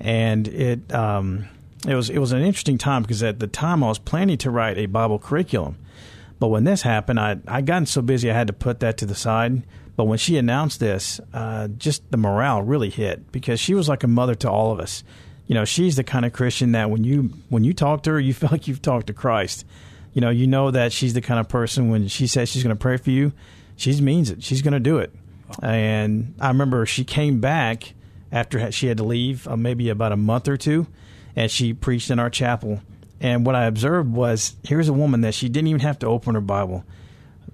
And 0.00 0.48
it, 0.48 0.92
um, 0.94 1.48
it, 1.86 1.94
was, 1.94 2.10
it 2.10 2.18
was 2.18 2.32
an 2.32 2.42
interesting 2.42 2.78
time 2.78 3.02
because 3.02 3.22
at 3.22 3.40
the 3.40 3.46
time 3.46 3.82
I 3.82 3.88
was 3.88 3.98
planning 3.98 4.38
to 4.38 4.50
write 4.50 4.78
a 4.78 4.86
Bible 4.86 5.18
curriculum. 5.18 5.76
But 6.42 6.48
when 6.48 6.64
this 6.64 6.82
happened, 6.82 7.20
I 7.20 7.36
I 7.46 7.60
gotten 7.60 7.86
so 7.86 8.02
busy 8.02 8.28
I 8.28 8.34
had 8.34 8.48
to 8.48 8.52
put 8.52 8.80
that 8.80 8.96
to 8.98 9.06
the 9.06 9.14
side. 9.14 9.62
But 9.94 10.06
when 10.06 10.18
she 10.18 10.36
announced 10.36 10.80
this, 10.80 11.20
uh, 11.32 11.68
just 11.68 12.10
the 12.10 12.16
morale 12.16 12.62
really 12.62 12.90
hit 12.90 13.30
because 13.30 13.60
she 13.60 13.74
was 13.74 13.88
like 13.88 14.02
a 14.02 14.08
mother 14.08 14.34
to 14.34 14.50
all 14.50 14.72
of 14.72 14.80
us. 14.80 15.04
You 15.46 15.54
know, 15.54 15.64
she's 15.64 15.94
the 15.94 16.02
kind 16.02 16.24
of 16.24 16.32
Christian 16.32 16.72
that 16.72 16.90
when 16.90 17.04
you 17.04 17.30
when 17.48 17.62
you 17.62 17.72
talk 17.72 18.02
to 18.02 18.10
her, 18.10 18.18
you 18.18 18.34
feel 18.40 18.48
like 18.50 18.66
you've 18.66 18.82
talked 18.82 19.06
to 19.06 19.12
Christ. 19.12 19.64
You 20.14 20.20
know, 20.20 20.30
you 20.30 20.48
know 20.48 20.72
that 20.72 20.92
she's 20.92 21.14
the 21.14 21.20
kind 21.20 21.38
of 21.38 21.48
person 21.48 21.90
when 21.90 22.08
she 22.08 22.26
says 22.26 22.48
she's 22.48 22.64
going 22.64 22.76
to 22.76 22.80
pray 22.80 22.96
for 22.96 23.10
you, 23.10 23.32
she 23.76 24.00
means 24.00 24.30
it. 24.30 24.42
She's 24.42 24.62
going 24.62 24.74
to 24.74 24.80
do 24.80 24.98
it. 24.98 25.12
And 25.62 26.34
I 26.40 26.48
remember 26.48 26.86
she 26.86 27.04
came 27.04 27.40
back 27.40 27.94
after 28.30 28.70
she 28.72 28.86
had 28.86 28.96
to 28.96 29.04
leave, 29.04 29.46
uh, 29.46 29.56
maybe 29.56 29.88
about 29.90 30.12
a 30.12 30.16
month 30.16 30.48
or 30.48 30.56
two, 30.56 30.86
and 31.36 31.50
she 31.50 31.74
preached 31.74 32.10
in 32.10 32.18
our 32.18 32.30
chapel. 32.30 32.80
And 33.20 33.44
what 33.44 33.54
I 33.54 33.66
observed 33.66 34.12
was 34.12 34.56
here's 34.64 34.88
a 34.88 34.92
woman 34.92 35.20
that 35.20 35.34
she 35.34 35.48
didn't 35.48 35.68
even 35.68 35.80
have 35.80 35.98
to 36.00 36.06
open 36.06 36.34
her 36.34 36.40
Bible. 36.40 36.84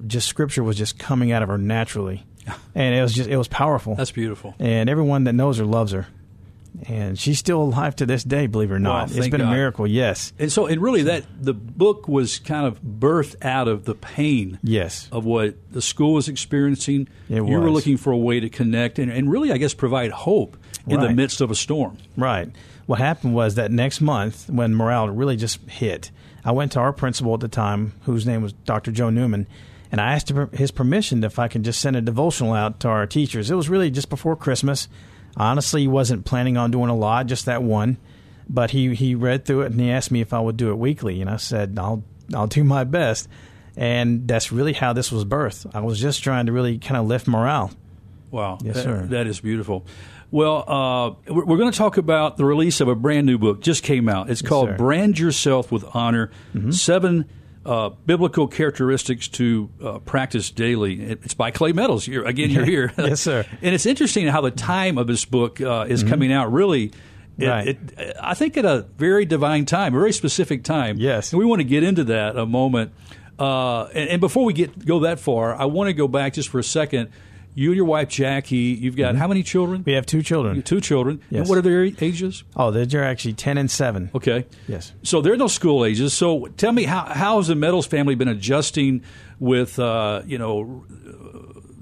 Just 0.07 0.29
scripture 0.29 0.63
was 0.63 0.77
just 0.77 0.99
coming 0.99 1.33
out 1.33 1.43
of 1.43 1.49
her 1.49 1.59
naturally. 1.59 2.25
And 2.75 2.95
it 2.95 3.03
was 3.03 3.13
just 3.13 3.29
it 3.29 3.37
was 3.37 3.49
powerful. 3.49 3.95
That's 3.95 4.13
beautiful. 4.13 4.55
and 4.59 4.89
everyone 4.89 5.25
that 5.25 5.35
knows 5.35 5.59
her 5.59 5.67
loves 5.67 5.93
her. 5.93 6.07
And 6.87 7.19
she's 7.19 7.39
still 7.39 7.63
alive 7.63 7.97
to 7.97 8.07
this 8.07 8.23
day, 8.25 8.47
believe 8.47 8.71
it 8.71 8.75
or 8.75 8.79
not. 8.79 9.11
it's 9.11 9.29
been 9.29 9.41
God. 9.41 9.53
a 9.53 9.55
miracle, 9.55 9.87
yes. 9.87 10.33
And 10.39 10.51
so, 10.53 10.67
and 10.67 10.81
really, 10.81 11.03
that 11.03 11.25
the 11.41 11.53
book 11.55 12.09
was 12.09 12.39
kind 12.39 12.67
of 12.67 12.81
birthed 12.83 13.45
out 13.45 13.69
of 13.69 13.85
the 13.85 13.95
pain 13.95 14.59
Yes. 14.63 15.09
of 15.11 15.25
what 15.25 15.57
the 15.73 15.83
school 15.83 16.15
was 16.15 16.29
experiencing. 16.29 17.09
It 17.29 17.37
you 17.37 17.43
were 17.43 17.71
looking 17.71 17.97
for 17.97 18.13
a 18.13 18.17
way 18.17 18.41
to 18.41 18.49
connect 18.49 18.99
and, 18.99 19.11
and 19.11 19.31
really, 19.31 19.53
I 19.53 19.57
guess, 19.59 19.75
provide 19.75 20.11
hope 20.13 20.57
in 20.87 21.01
the 21.01 21.11
midst 21.11 21.41
of 21.41 21.51
a 21.51 21.55
storm. 21.55 21.99
Right. 22.17 22.49
What 22.87 22.99
happened 22.99 23.35
was 23.35 23.57
that 23.57 23.71
next 23.71 24.01
month, 24.01 24.49
when 24.49 24.75
morale 24.75 25.09
really 25.11 25.37
just 25.37 25.61
hit, 25.69 26.11
I 26.45 26.53
went 26.53 26.73
to 26.73 26.81
our 26.81 26.93
principal 26.95 27.35
at 27.35 27.41
the 27.41 27.49
time, 27.49 27.93
whose 28.05 28.27
name 28.27 28.41
was 28.41 28.53
Dr. 28.55 28.91
Joe 28.93 29.11
Newman, 29.11 29.47
and 29.93 30.01
I 30.01 30.13
asked 30.15 30.31
him 30.31 30.49
his 30.53 30.71
permission 30.71 31.23
if 31.25 31.39
I 31.39 31.49
could 31.49 31.63
just 31.65 31.81
send 31.81 31.97
a 31.97 32.01
devotional 32.01 32.55
out 32.55 32.81
to 32.81 32.89
our 32.89 33.07
teachers. 33.07 33.51
It 33.51 33.55
was 33.55 33.69
really 33.69 33.91
just 33.91 34.09
before 34.09 34.37
Christmas. 34.37 34.89
Honestly, 35.39 35.83
he 35.83 35.89
wasn't 35.89 36.25
planning 36.25 36.57
on 36.57 36.71
doing 36.71 36.91
a 36.91 36.97
lot, 36.97 37.27
just 37.27 37.47
that 37.47 37.63
one. 37.63 37.97
But 38.51 38.71
he, 38.71 38.95
he 38.95 39.15
read 39.15 39.45
through 39.45 39.63
it 39.63 39.73
and 39.73 39.81
he 39.81 39.91
asked 39.91 40.11
me 40.11 40.21
if 40.21 40.33
I 40.33 40.41
would 40.41 40.57
do 40.57 40.71
it 40.71 40.77
weekly, 40.79 41.21
and 41.21 41.29
I 41.31 41.37
said 41.37 41.79
I'll 41.79 42.03
I'll 42.35 42.47
do 42.47 42.65
my 42.65 42.85
best. 42.85 43.29
And 43.77 44.27
that's 44.27 44.51
really 44.51 44.73
how 44.73 44.93
this 44.93 45.13
was 45.13 45.25
birthed. 45.25 45.71
I 45.75 45.81
was 45.81 46.01
just 46.01 46.23
trying 46.25 46.47
to 46.47 46.53
really 46.53 46.79
kind 46.79 46.97
of 46.97 47.07
lift 47.07 47.29
morale. 47.29 47.71
Wow. 48.31 48.59
Yes, 48.63 48.75
That- 48.77 48.83
sir. 48.85 49.07
that 49.11 49.27
is 49.27 49.41
beautiful. 49.41 49.87
Well, 50.31 50.65
uh, 50.69 51.33
we're, 51.33 51.57
going 51.57 51.71
to 51.73 51.79
talk 51.79 51.97
about 51.97 52.37
the 52.37 52.45
release 52.45 52.83
of 52.83 52.89
a 52.89 52.95
brand 52.95 53.27
new 53.27 53.39
book. 53.39 53.63
Just 53.63 53.83
came 53.83 54.11
out. 54.11 54.29
It's 54.29 54.43
called 54.43 54.67
sir. 54.69 54.73
Mm-hmm. 54.75 54.85
Brand 54.85 55.19
Yourself 55.19 55.73
with 55.73 55.85
Honor 55.95 56.31
Seven 56.71 57.25
uh, 57.69 57.91
Biblical 57.91 58.49
Characteristics 58.49 59.29
to 59.29 59.69
uh, 59.85 59.99
Practice 59.99 60.51
Daily. 60.51 61.03
It's 61.03 61.35
by 61.35 61.51
Clay 61.51 61.73
Meadows. 61.73 62.09
You're, 62.09 62.25
again, 62.27 62.51
you're 62.51 62.65
here. 62.75 62.93
Yes, 62.97 63.21
sir. 63.21 63.45
and 63.63 63.75
it's 63.75 63.87
interesting 63.87 64.27
how 64.27 64.41
the 64.41 64.51
time 64.51 64.97
of 64.97 65.07
this 65.07 65.25
book 65.27 65.61
uh, 65.61 65.85
is 65.89 66.03
coming 66.03 66.33
out 66.33 66.53
really. 66.53 66.85
It, 66.85 66.95
Mm-hmm. 67.39 67.49
Right. 67.51 67.69
it, 67.69 68.17
I 68.21 68.35
think 68.35 68.57
at 68.57 68.65
a 68.65 68.85
very 68.97 69.25
divine 69.25 69.65
time, 69.65 69.95
a 69.95 69.99
very 70.01 70.13
specific 70.13 70.65
time. 70.65 70.97
Yes. 70.99 71.33
And 71.33 71.39
we 71.39 71.45
want 71.45 71.61
to 71.61 71.65
get 71.65 71.85
into 71.85 72.03
that 72.03 72.37
a 72.37 72.45
moment. 72.45 72.93
Uh, 73.39 73.85
and, 73.85 74.09
and 74.11 74.21
before 74.21 74.45
we 74.45 74.53
get 74.53 74.85
go 74.85 74.99
that 75.01 75.21
far, 75.21 75.55
I 75.55 75.67
want 75.67 75.87
to 75.87 75.93
go 75.93 76.09
back 76.09 76.33
just 76.33 76.49
for 76.49 76.59
a 76.59 76.65
second. 76.65 77.11
You 77.59 77.71
and 77.71 77.77
your 77.77 77.87
wife 77.87 78.09
Jackie, 78.09 78.57
you've 78.57 78.95
got 78.95 79.17
how 79.17 79.27
many 79.27 79.43
children? 79.43 79.83
We 79.85 79.95
have 79.95 80.07
two 80.07 80.23
children. 80.23 80.63
Two 80.63 80.81
children. 80.81 81.19
Mm-hmm. 81.19 81.35
Yes. 81.35 81.41
And 81.41 81.49
what 81.49 81.59
are 81.59 81.63
their 81.63 81.83
ages? 82.01 82.45
Oh, 82.55 82.71
they're 82.71 83.03
actually 83.05 83.33
10 83.33 83.59
and 83.59 83.69
7. 83.69 84.11
Okay. 84.15 84.47
Yes. 84.69 84.93
So 85.03 85.21
they're 85.21 85.37
no 85.37 85.49
school 85.49 85.85
ages. 85.85 86.15
So 86.15 86.47
tell 86.57 86.71
me, 86.71 86.85
how, 86.85 87.01
how 87.07 87.39
has 87.39 87.49
the 87.49 87.57
Meadows 87.57 87.87
family 87.87 88.15
been 88.15 88.29
adjusting 88.29 89.03
with, 89.41 89.77
uh, 89.81 90.23
you 90.25 90.39
know, 90.39 90.85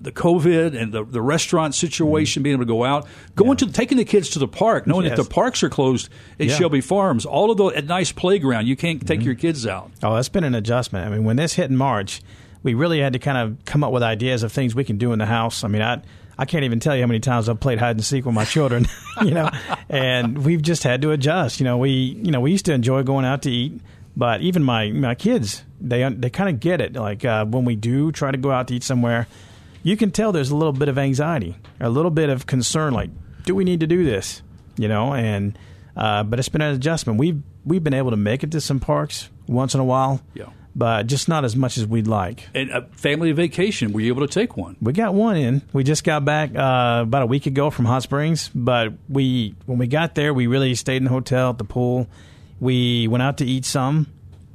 the 0.00 0.12
COVID 0.12 0.80
and 0.80 0.92
the, 0.92 1.04
the 1.04 1.20
restaurant 1.20 1.74
situation, 1.74 2.42
being 2.42 2.54
able 2.54 2.64
to 2.64 2.68
go 2.68 2.82
out, 2.84 3.06
going 3.34 3.58
to 3.58 3.66
taking 3.70 3.98
the 3.98 4.04
kids 4.06 4.30
to 4.30 4.38
the 4.38 4.48
park, 4.48 4.86
knowing 4.86 5.06
that 5.08 5.16
the 5.16 5.24
parks 5.24 5.62
are 5.62 5.68
closed 5.68 6.08
at 6.40 6.46
Yeah. 6.46 6.54
Shelby 6.54 6.80
Farms, 6.80 7.26
all 7.26 7.50
of 7.50 7.58
the 7.58 7.66
a 7.66 7.82
nice 7.82 8.12
playground, 8.12 8.66
you 8.66 8.76
can't 8.76 9.00
Mm-hmm. 9.00 9.06
take 9.08 9.24
your 9.24 9.34
kids 9.34 9.66
out. 9.66 9.90
Oh, 10.02 10.14
that's 10.14 10.28
been 10.30 10.44
an 10.44 10.54
adjustment. 10.54 11.06
I 11.06 11.10
mean, 11.10 11.24
when 11.24 11.36
this 11.36 11.52
hit 11.54 11.68
in 11.70 11.76
March, 11.76 12.22
we 12.66 12.74
really 12.74 13.00
had 13.00 13.14
to 13.14 13.18
kind 13.18 13.38
of 13.38 13.64
come 13.64 13.82
up 13.82 13.92
with 13.92 14.02
ideas 14.02 14.42
of 14.42 14.52
things 14.52 14.74
we 14.74 14.84
can 14.84 14.98
do 14.98 15.12
in 15.12 15.18
the 15.18 15.24
house. 15.26 15.64
I 15.64 15.68
mean, 15.68 15.80
I 15.82 16.02
I 16.36 16.44
can't 16.44 16.64
even 16.64 16.80
tell 16.80 16.94
you 16.94 17.02
how 17.02 17.06
many 17.06 17.20
times 17.20 17.48
I've 17.48 17.60
played 17.60 17.78
hide 17.78 17.96
and 17.96 18.04
seek 18.04 18.26
with 18.26 18.34
my 18.34 18.44
children, 18.44 18.86
you 19.24 19.30
know, 19.30 19.48
and 19.88 20.44
we've 20.44 20.60
just 20.60 20.82
had 20.82 21.00
to 21.02 21.12
adjust. 21.12 21.60
You 21.60 21.64
know, 21.64 21.78
we 21.78 21.90
you 21.90 22.30
know 22.30 22.40
we 22.40 22.50
used 22.50 22.66
to 22.66 22.74
enjoy 22.74 23.02
going 23.04 23.24
out 23.24 23.42
to 23.42 23.50
eat, 23.50 23.80
but 24.16 24.42
even 24.42 24.62
my 24.62 24.90
my 24.90 25.14
kids 25.14 25.62
they 25.80 26.06
they 26.10 26.28
kind 26.28 26.50
of 26.50 26.60
get 26.60 26.80
it. 26.80 26.94
Like 26.94 27.24
uh, 27.24 27.46
when 27.46 27.64
we 27.64 27.76
do 27.76 28.12
try 28.12 28.30
to 28.30 28.36
go 28.38 28.50
out 28.50 28.68
to 28.68 28.74
eat 28.74 28.82
somewhere, 28.82 29.26
you 29.82 29.96
can 29.96 30.10
tell 30.10 30.32
there's 30.32 30.50
a 30.50 30.56
little 30.56 30.72
bit 30.72 30.88
of 30.88 30.98
anxiety, 30.98 31.56
a 31.80 31.88
little 31.88 32.10
bit 32.10 32.28
of 32.28 32.46
concern. 32.46 32.92
Like, 32.92 33.10
do 33.44 33.54
we 33.54 33.64
need 33.64 33.80
to 33.80 33.86
do 33.86 34.04
this? 34.04 34.42
You 34.76 34.88
know, 34.88 35.14
and 35.14 35.58
uh, 35.96 36.24
but 36.24 36.38
it's 36.38 36.48
been 36.48 36.60
an 36.60 36.74
adjustment. 36.74 37.18
We've 37.18 37.40
we've 37.64 37.84
been 37.84 37.94
able 37.94 38.10
to 38.10 38.16
make 38.16 38.42
it 38.42 38.50
to 38.50 38.60
some 38.60 38.80
parks 38.80 39.30
once 39.46 39.74
in 39.74 39.80
a 39.80 39.84
while, 39.84 40.20
Yeah. 40.34 40.46
But 40.78 41.06
just 41.06 41.26
not 41.26 41.44
as 41.44 41.56
much 41.56 41.78
as 41.78 41.86
we'd 41.86 42.06
like. 42.06 42.46
And 42.54 42.70
a 42.70 42.82
family 42.92 43.32
vacation, 43.32 43.92
were 43.92 44.00
you 44.00 44.12
able 44.12 44.26
to 44.26 44.32
take 44.32 44.56
one? 44.58 44.76
We 44.80 44.92
got 44.92 45.14
one 45.14 45.36
in. 45.36 45.62
We 45.72 45.82
just 45.84 46.04
got 46.04 46.24
back 46.26 46.54
uh, 46.54 47.00
about 47.02 47.22
a 47.22 47.26
week 47.26 47.46
ago 47.46 47.70
from 47.70 47.86
Hot 47.86 48.02
Springs, 48.02 48.50
but 48.54 48.92
we 49.08 49.54
when 49.64 49.78
we 49.78 49.86
got 49.86 50.14
there, 50.14 50.34
we 50.34 50.46
really 50.46 50.74
stayed 50.74 50.98
in 50.98 51.04
the 51.04 51.10
hotel 51.10 51.50
at 51.50 51.58
the 51.58 51.64
pool. 51.64 52.06
We 52.60 53.08
went 53.08 53.22
out 53.22 53.38
to 53.38 53.44
eat 53.46 53.64
some, 53.64 54.06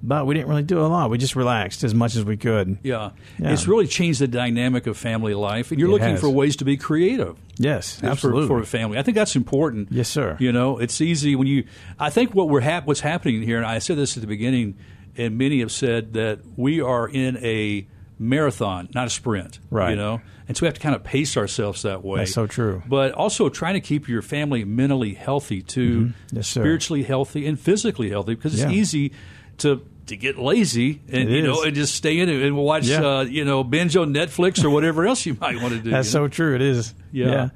but 0.04 0.26
we 0.26 0.34
didn't 0.36 0.48
really 0.50 0.64
do 0.64 0.80
a 0.80 0.88
lot. 0.88 1.10
We 1.10 1.18
just 1.18 1.36
relaxed 1.36 1.84
as 1.84 1.94
much 1.94 2.16
as 2.16 2.24
we 2.24 2.38
could. 2.38 2.78
Yeah. 2.84 3.12
Yeah. 3.40 3.52
It's 3.54 3.68
really 3.68 3.88
changed 3.88 4.22
the 4.22 4.28
dynamic 4.28 4.88
of 4.88 4.98
family 4.98 5.34
life, 5.34 5.72
and 5.72 5.80
you're 5.80 5.90
It 5.90 5.94
looking 5.94 6.10
has. 6.10 6.22
for 6.22 6.30
ways 6.30 6.56
to 6.58 6.66
be 6.66 6.78
creative. 6.78 7.36
Yes, 7.58 8.00
for- 8.00 8.08
absolutely. 8.08 8.48
for, 8.48 8.60
a 8.60 8.66
family. 8.66 8.98
I 8.98 9.04
think 9.04 9.16
that's 9.16 9.36
important. 9.36 9.90
Yes, 9.92 10.10
sir. 10.10 10.36
You 10.40 10.52
know, 10.52 10.78
it's 10.80 11.00
easy 11.02 11.36
when 11.36 11.48
you. 11.48 11.66
I 12.00 12.10
think 12.10 12.34
what 12.34 12.50
we're 12.50 12.62
hap- 12.62 12.88
what's 12.88 13.02
happening 13.02 13.42
here, 13.44 13.58
and 13.58 13.66
I 13.66 13.78
said 13.80 13.98
this 13.98 14.18
at 14.18 14.22
the 14.22 14.28
beginning, 14.28 14.78
and 15.18 15.38
many 15.38 15.60
have 15.60 15.72
said 15.72 16.14
that 16.14 16.40
we 16.56 16.82
are 16.82 17.08
in 17.08 17.38
a 17.38 17.88
marathon, 18.20 18.88
not 18.94 19.08
a 19.08 19.10
sprint. 19.10 19.60
Right. 19.70 19.92
You 19.92 19.96
know, 19.96 20.22
and 20.48 20.56
so 20.58 20.62
we 20.64 20.68
have 20.68 20.76
to 20.76 20.80
kind 20.82 20.96
of 20.96 21.04
pace 21.04 21.38
ourselves 21.38 21.82
that 21.84 22.04
way. 22.04 22.20
That's 22.20 22.34
so 22.34 22.46
true. 22.48 22.84
But 22.88 23.14
also 23.14 23.50
trying 23.50 23.74
to 23.76 23.82
keep 23.82 24.08
your 24.08 24.22
family 24.22 24.64
mentally 24.64 25.14
healthy 25.14 25.62
too, 25.62 26.02
Mm-hmm. 26.02 26.36
Yes, 26.38 26.48
sir. 26.48 26.62
spiritually 26.62 27.04
healthy 27.04 27.48
and 27.48 27.60
physically 27.60 28.10
healthy, 28.10 28.36
because 28.36 28.54
it's 28.54 28.64
Yeah. 28.64 28.78
easy 28.78 29.12
to. 29.60 29.82
To 30.08 30.18
get 30.18 30.38
lazy 30.38 31.00
and 31.10 31.30
It 31.30 31.38
you 31.38 31.42
know 31.44 31.62
is. 31.62 31.68
and 31.68 31.76
just 31.76 31.96
stay 31.96 32.20
in 32.20 32.28
it 32.28 32.42
and 32.42 32.58
watch 32.58 32.86
Yeah. 32.86 33.06
uh, 33.20 33.22
you 33.22 33.46
know 33.46 33.64
binge 33.64 33.96
on 33.96 34.14
Netflix 34.14 34.62
or 34.62 34.70
whatever 34.70 35.06
else 35.08 35.26
you 35.26 35.38
might 35.40 35.62
want 35.62 35.74
to 35.74 35.80
do. 35.80 35.92
That's 35.92 36.12
you 36.14 36.20
know? 36.20 36.26
so 36.26 36.28
true. 36.28 36.56
It 36.56 36.62
is. 36.62 36.94
Yeah. 37.14 37.50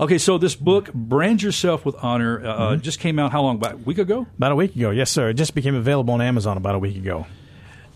Okay, 0.00 0.18
so 0.18 0.38
this 0.38 0.56
book, 0.56 0.92
Brand 0.92 1.42
Yourself 1.42 1.84
with 1.84 1.94
Honor, 2.02 2.44
uh, 2.44 2.58
Mm-hmm. 2.70 2.80
just 2.82 2.98
came 2.98 3.18
out 3.18 3.30
how 3.32 3.42
long? 3.42 3.56
About 3.56 3.74
a 3.74 3.76
week 3.76 3.98
ago? 3.98 4.26
About 4.36 4.52
a 4.52 4.56
week 4.56 4.74
ago. 4.74 4.90
Yes, 4.90 5.10
sir. 5.10 5.28
It 5.28 5.34
just 5.34 5.54
became 5.54 5.74
available 5.74 6.14
on 6.14 6.20
Amazon 6.20 6.56
about 6.56 6.74
a 6.74 6.78
week 6.78 6.96
ago. 6.96 7.26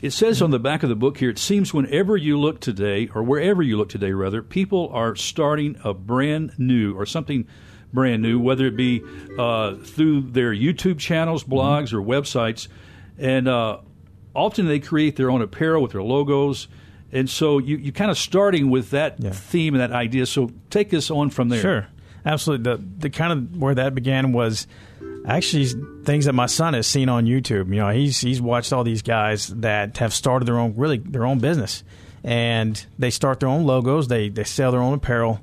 It 0.01 0.11
says 0.13 0.41
on 0.41 0.53
the 0.53 0.61
back 0.61 0.85
of 0.85 0.89
the 0.91 0.95
book 0.95 1.19
here, 1.19 1.31
it 1.31 1.41
seems 1.41 1.75
whenever 1.75 2.17
you 2.17 2.39
look 2.39 2.61
today, 2.61 3.09
or 3.13 3.23
wherever 3.25 3.65
you 3.65 3.77
look 3.77 3.89
today, 3.89 4.13
rather, 4.13 4.43
people 4.45 4.91
are 4.93 5.17
starting 5.17 5.77
a 5.83 5.93
brand 5.93 6.53
new 6.57 6.95
or 6.97 7.05
something 7.05 7.49
brand 7.93 8.23
new, 8.23 8.39
whether 8.39 8.67
it 8.67 8.77
be 8.77 9.03
uh, 9.37 9.75
through 9.77 10.21
their 10.21 10.53
YouTube 10.55 10.99
channels, 11.01 11.43
Mm-hmm. 11.43 11.53
blogs, 11.55 11.93
or 11.93 12.01
websites. 12.01 12.69
And 13.19 13.49
uh, 13.49 13.79
often 14.37 14.67
they 14.69 14.79
create 14.79 15.17
their 15.17 15.33
own 15.33 15.43
apparel 15.43 15.83
with 15.83 15.93
their 15.93 16.03
logos. 16.03 16.69
And 17.13 17.29
so 17.31 17.59
you, 17.59 17.77
you 17.79 17.93
kind 17.93 18.11
of 18.11 18.19
starting 18.19 18.71
with 18.71 18.91
that 18.91 19.17
Yeah. 19.19 19.31
theme 19.31 19.75
and 19.75 19.81
that 19.81 19.93
idea. 19.93 20.27
So 20.27 20.51
take 20.71 20.93
us 20.93 21.11
on 21.11 21.31
from 21.31 21.49
there. 21.49 21.61
Sure, 21.61 21.87
absolutely. 22.27 22.65
The 22.75 22.83
the 22.99 23.11
kind 23.11 23.33
of 23.33 23.57
where 23.57 23.75
that 23.75 23.95
began 23.95 24.33
was 24.33 24.67
actually 25.25 25.67
things 26.05 26.25
that 26.27 26.33
my 26.35 26.47
son 26.47 26.75
has 26.75 26.87
seen 26.87 27.09
on 27.09 27.25
YouTube. 27.25 27.69
You 27.69 27.77
know, 27.81 27.89
he's 27.91 28.21
he's 28.21 28.41
watched 28.41 28.73
all 28.73 28.85
these 28.85 29.03
guys 29.03 29.49
that 29.49 29.99
have 29.99 30.13
started 30.13 30.47
their 30.47 30.59
own 30.59 30.75
really 30.77 30.99
their 30.99 31.25
own 31.25 31.39
business, 31.39 31.83
and 32.23 32.85
they 32.99 33.11
start 33.11 33.41
their 33.41 33.49
own 33.49 33.65
logos. 33.65 34.09
They 34.09 34.29
they 34.29 34.45
sell 34.45 34.71
their 34.73 34.83
own 34.83 34.95
apparel. 34.95 35.41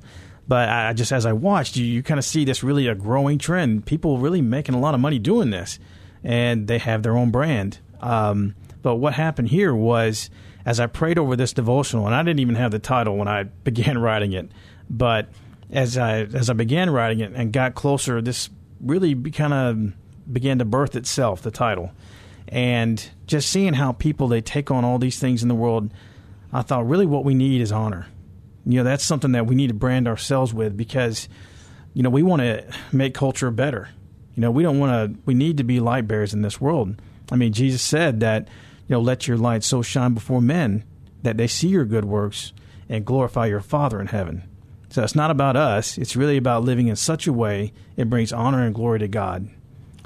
But 0.47 0.69
I 0.69 0.89
I 0.89 0.93
just 0.93 1.11
as 1.11 1.25
I 1.25 1.33
watched, 1.33 1.75
you 1.77 1.85
you 1.85 2.03
kind 2.03 2.19
of 2.19 2.25
see 2.25 2.45
this 2.45 2.63
really 2.63 2.87
a 2.87 2.93
growing 2.95 3.39
trend. 3.39 3.85
People 3.87 4.19
really 4.19 4.41
making 4.41 4.75
a 4.75 4.79
lot 4.79 4.93
of 4.93 4.99
money 4.99 5.17
doing 5.17 5.49
this, 5.49 5.79
and 6.23 6.67
they 6.67 6.77
have 6.77 7.01
their 7.01 7.17
own 7.17 7.31
brand. 7.31 7.79
Um, 8.01 8.53
but 8.83 8.97
what 8.97 9.13
happened 9.13 9.47
here 9.47 9.73
was 9.73 10.29
as 10.65 10.79
I 10.79 10.87
prayed 10.87 11.19
over 11.19 11.35
this 11.35 11.53
devotional, 11.53 12.05
and 12.05 12.15
I 12.15 12.23
didn't 12.23 12.39
even 12.39 12.55
have 12.55 12.71
the 12.71 12.79
title 12.79 13.17
when 13.17 13.27
I 13.27 13.43
began 13.63 13.97
writing 13.97 14.33
it, 14.33 14.51
but 14.89 15.29
as 15.71 15.97
I 15.97 16.21
as 16.21 16.49
I 16.49 16.53
began 16.53 16.89
writing 16.89 17.19
it 17.19 17.33
and 17.33 17.51
got 17.51 17.75
closer, 17.75 18.21
this 18.21 18.49
really 18.79 19.15
kind 19.31 19.53
of 19.53 19.93
began 20.31 20.59
to 20.59 20.65
birth 20.65 20.95
itself. 20.95 21.41
The 21.41 21.51
title, 21.51 21.91
and 22.47 23.09
just 23.27 23.49
seeing 23.49 23.73
how 23.73 23.91
people 23.91 24.27
they 24.27 24.41
take 24.41 24.71
on 24.71 24.85
all 24.85 24.99
these 24.99 25.19
things 25.19 25.41
in 25.41 25.49
the 25.49 25.55
world, 25.55 25.91
I 26.51 26.61
thought 26.61 26.87
really 26.87 27.05
what 27.05 27.25
we 27.25 27.33
need 27.33 27.61
is 27.61 27.71
honor. 27.71 28.07
You 28.65 28.79
know, 28.79 28.83
that's 28.83 29.03
something 29.03 29.33
that 29.33 29.45
we 29.45 29.55
need 29.55 29.67
to 29.67 29.73
brand 29.75 30.07
ourselves 30.07 30.53
with 30.53 30.75
because, 30.75 31.29
you 31.93 32.01
know, 32.01 32.09
we 32.09 32.23
want 32.23 32.41
to 32.41 32.65
make 32.91 33.13
culture 33.13 33.51
better. 33.51 33.89
You 34.33 34.41
know, 34.41 34.51
we 34.51 34.63
don't 34.63 34.79
want 34.79 35.13
to. 35.13 35.19
We 35.25 35.33
need 35.33 35.57
to 35.57 35.63
be 35.63 35.79
light 35.79 36.07
bearers 36.07 36.33
in 36.33 36.41
this 36.41 36.59
world. 36.59 36.99
I 37.31 37.35
mean, 37.35 37.53
Jesus 37.53 37.81
said 37.81 38.19
that, 38.19 38.47
you 38.87 38.93
know, 38.95 39.01
let 39.01 39.27
your 39.27 39.37
light 39.37 39.63
so 39.63 39.81
shine 39.81 40.13
before 40.13 40.41
men 40.41 40.83
that 41.23 41.37
they 41.37 41.47
see 41.47 41.67
your 41.69 41.85
good 41.85 42.05
works 42.05 42.53
and 42.87 43.03
glorify 43.05 43.47
your 43.47 43.61
Father 43.61 43.99
in 43.99 44.07
heaven. 44.07 44.43
So 44.89 45.03
it's 45.03 45.15
not 45.15 45.31
about 45.31 45.55
us. 45.55 45.97
It's 45.97 46.15
really 46.15 46.37
about 46.37 46.63
living 46.63 46.87
in 46.87 46.95
such 46.95 47.27
a 47.27 47.33
way 47.33 47.73
it 47.97 48.09
brings 48.09 48.31
honor 48.31 48.63
and 48.65 48.73
glory 48.73 48.99
to 48.99 49.07
God. 49.07 49.49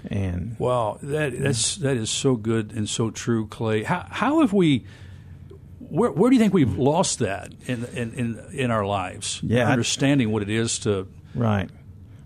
And 0.10 0.56
Wow, 0.60 0.98
that 1.04 1.38
that's 1.38 1.76
that 1.78 1.98
is 1.98 2.10
so 2.10 2.36
good 2.36 2.72
and 2.72 2.88
so 2.90 3.12
true, 3.12 3.48
Clay. 3.48 3.84
How 3.84 4.06
how 4.10 4.40
have 4.40 4.54
we? 4.54 4.86
Where 5.80 6.12
where 6.12 6.30
do 6.30 6.36
you 6.36 6.40
think 6.42 6.54
we've 6.54 6.78
lost 6.78 7.20
that 7.20 7.52
in 7.68 7.84
in 7.94 8.14
in, 8.14 8.46
in 8.54 8.72
our 8.72 8.86
lives? 8.86 9.42
Yeah, 9.44 9.68
I- 9.68 9.72
understanding 9.74 10.32
what 10.32 10.42
it 10.42 10.50
is 10.50 10.80
to, 10.80 11.08
right, 11.36 11.70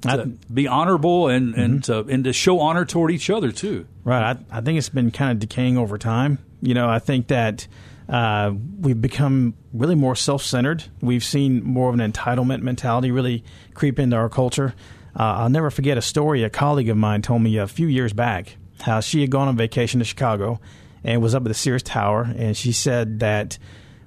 to 0.04 0.26
be 0.54 0.68
honorable 0.68 1.28
and 1.28 1.54
Mm-hmm. 1.54 1.62
and 1.62 1.84
to, 1.86 2.00
and 2.00 2.24
to 2.26 2.34
show 2.34 2.60
honor 2.60 2.86
toward 2.86 3.12
each 3.12 3.30
other 3.30 3.52
too. 3.52 3.88
Right. 4.04 4.38
I, 4.52 4.58
I 4.58 4.62
think 4.62 4.78
it's 4.78 4.90
been 4.90 5.12
kind 5.12 5.32
of 5.32 5.40
decaying 5.40 5.78
over 5.78 5.98
time. 5.98 6.40
You 6.62 6.74
know, 6.74 6.88
I 6.90 7.00
think 7.00 7.28
that 7.28 7.68
uh, 8.10 8.52
we've 8.80 9.02
become 9.02 9.54
really 9.74 9.96
more 9.96 10.16
self 10.16 10.44
centered. 10.44 10.84
We've 11.02 11.24
seen 11.24 11.64
more 11.64 11.90
of 11.90 12.00
an 12.00 12.12
entitlement 12.12 12.62
mentality 12.62 13.12
really 13.12 13.44
creep 13.74 14.00
into 14.00 14.16
our 14.16 14.30
culture. 14.30 14.74
Uh, 15.18 15.24
I'll 15.24 15.50
never 15.50 15.70
forget 15.70 15.98
a 15.98 16.02
story 16.02 16.44
a 16.44 16.50
colleague 16.50 16.90
of 16.90 16.98
mine 16.98 17.22
told 17.22 17.42
me 17.42 17.58
a 17.58 17.68
few 17.68 17.88
years 17.88 18.14
back 18.14 18.58
how 18.82 19.00
she 19.00 19.22
had 19.22 19.30
gone 19.30 19.48
on 19.48 19.56
vacation 19.56 20.00
to 20.00 20.06
Chicago 20.06 20.60
and 21.04 21.22
was 21.22 21.36
up 21.36 21.44
at 21.44 21.48
the 21.48 21.54
Sears 21.54 21.84
Tower. 21.84 22.24
And 22.36 22.58
she 22.58 22.72
said 22.72 23.20
that 23.20 23.58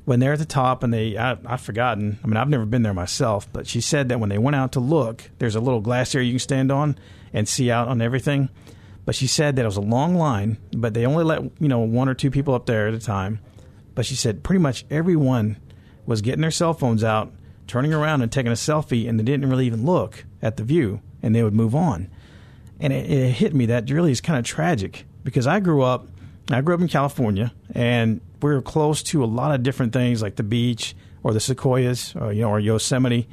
when 0.06 0.20
they're 0.20 0.34
at 0.34 0.38
the 0.38 0.44
top 0.44 0.84
and 0.84 0.94
they, 0.94 1.18
I, 1.18 1.36
I've 1.44 1.60
forgotten, 1.60 2.18
I 2.22 2.28
mean, 2.28 2.36
I've 2.36 2.48
never 2.48 2.64
been 2.64 2.82
there 2.82 2.94
myself, 2.94 3.52
but 3.52 3.66
she 3.66 3.80
said 3.80 4.08
that 4.08 4.20
when 4.20 4.28
they 4.28 4.38
went 4.38 4.54
out 4.54 4.72
to 4.72 4.80
look, 4.80 5.30
there's 5.38 5.56
a 5.56 5.60
little 5.60 5.80
glass 5.80 6.14
area 6.14 6.26
you 6.26 6.34
can 6.34 6.38
stand 6.38 6.72
on 6.72 6.96
and 7.32 7.48
see 7.48 7.72
out 7.72 7.88
on 7.88 8.00
everything. 8.00 8.48
But 9.04 9.16
she 9.16 9.26
said 9.26 9.56
that 9.56 9.62
it 9.62 9.66
was 9.66 9.76
a 9.76 9.82
long 9.82 10.14
line, 10.14 10.58
but 10.72 10.94
they 10.94 11.06
only 11.06 11.24
let 11.24 11.42
you 11.60 11.68
know 11.68 11.80
one 11.80 12.08
or 12.08 12.14
two 12.14 12.30
people 12.30 12.54
up 12.54 12.66
there 12.66 12.86
at 12.86 12.94
a 12.94 13.00
time. 13.00 13.40
But 13.96 14.06
she 14.06 14.14
said 14.14 14.44
pretty 14.44 14.60
much 14.60 14.84
everyone 14.90 15.56
was 16.06 16.22
getting 16.22 16.40
their 16.40 16.52
cell 16.52 16.72
phones 16.72 17.02
out, 17.02 17.32
turning 17.66 17.92
around 17.92 18.22
and 18.22 18.30
taking 18.30 18.52
a 18.52 18.56
selfie, 18.56 19.08
and 19.08 19.18
they 19.18 19.24
didn't 19.24 19.50
really 19.50 19.66
even 19.66 19.84
look 19.84 20.24
at 20.40 20.56
the 20.56 20.62
view, 20.62 21.00
and 21.20 21.34
they 21.34 21.42
would 21.42 21.54
move 21.54 21.74
on. 21.74 22.08
And 22.78 22.92
it, 22.92 23.10
it 23.10 23.30
hit 23.32 23.54
me 23.54 23.66
that 23.66 23.90
really 23.90 24.12
is 24.12 24.20
kind 24.20 24.38
of 24.38 24.44
tragic 24.44 25.04
because 25.24 25.48
I 25.48 25.58
grew 25.58 25.82
up, 25.82 26.06
I 26.50 26.60
grew 26.60 26.74
up 26.74 26.80
in 26.80 26.88
California, 26.88 27.52
and 27.74 28.20
we 28.40 28.50
were 28.50 28.62
close 28.62 29.02
to 29.04 29.24
a 29.24 29.26
lot 29.26 29.54
of 29.54 29.62
different 29.62 29.92
things 29.92 30.22
like 30.22 30.36
the 30.36 30.42
beach 30.42 30.94
or 31.22 31.32
the 31.32 31.40
sequoias, 31.40 32.14
or, 32.14 32.32
you 32.32 32.42
know, 32.42 32.50
or 32.50 32.60
Yosemite. 32.60 33.28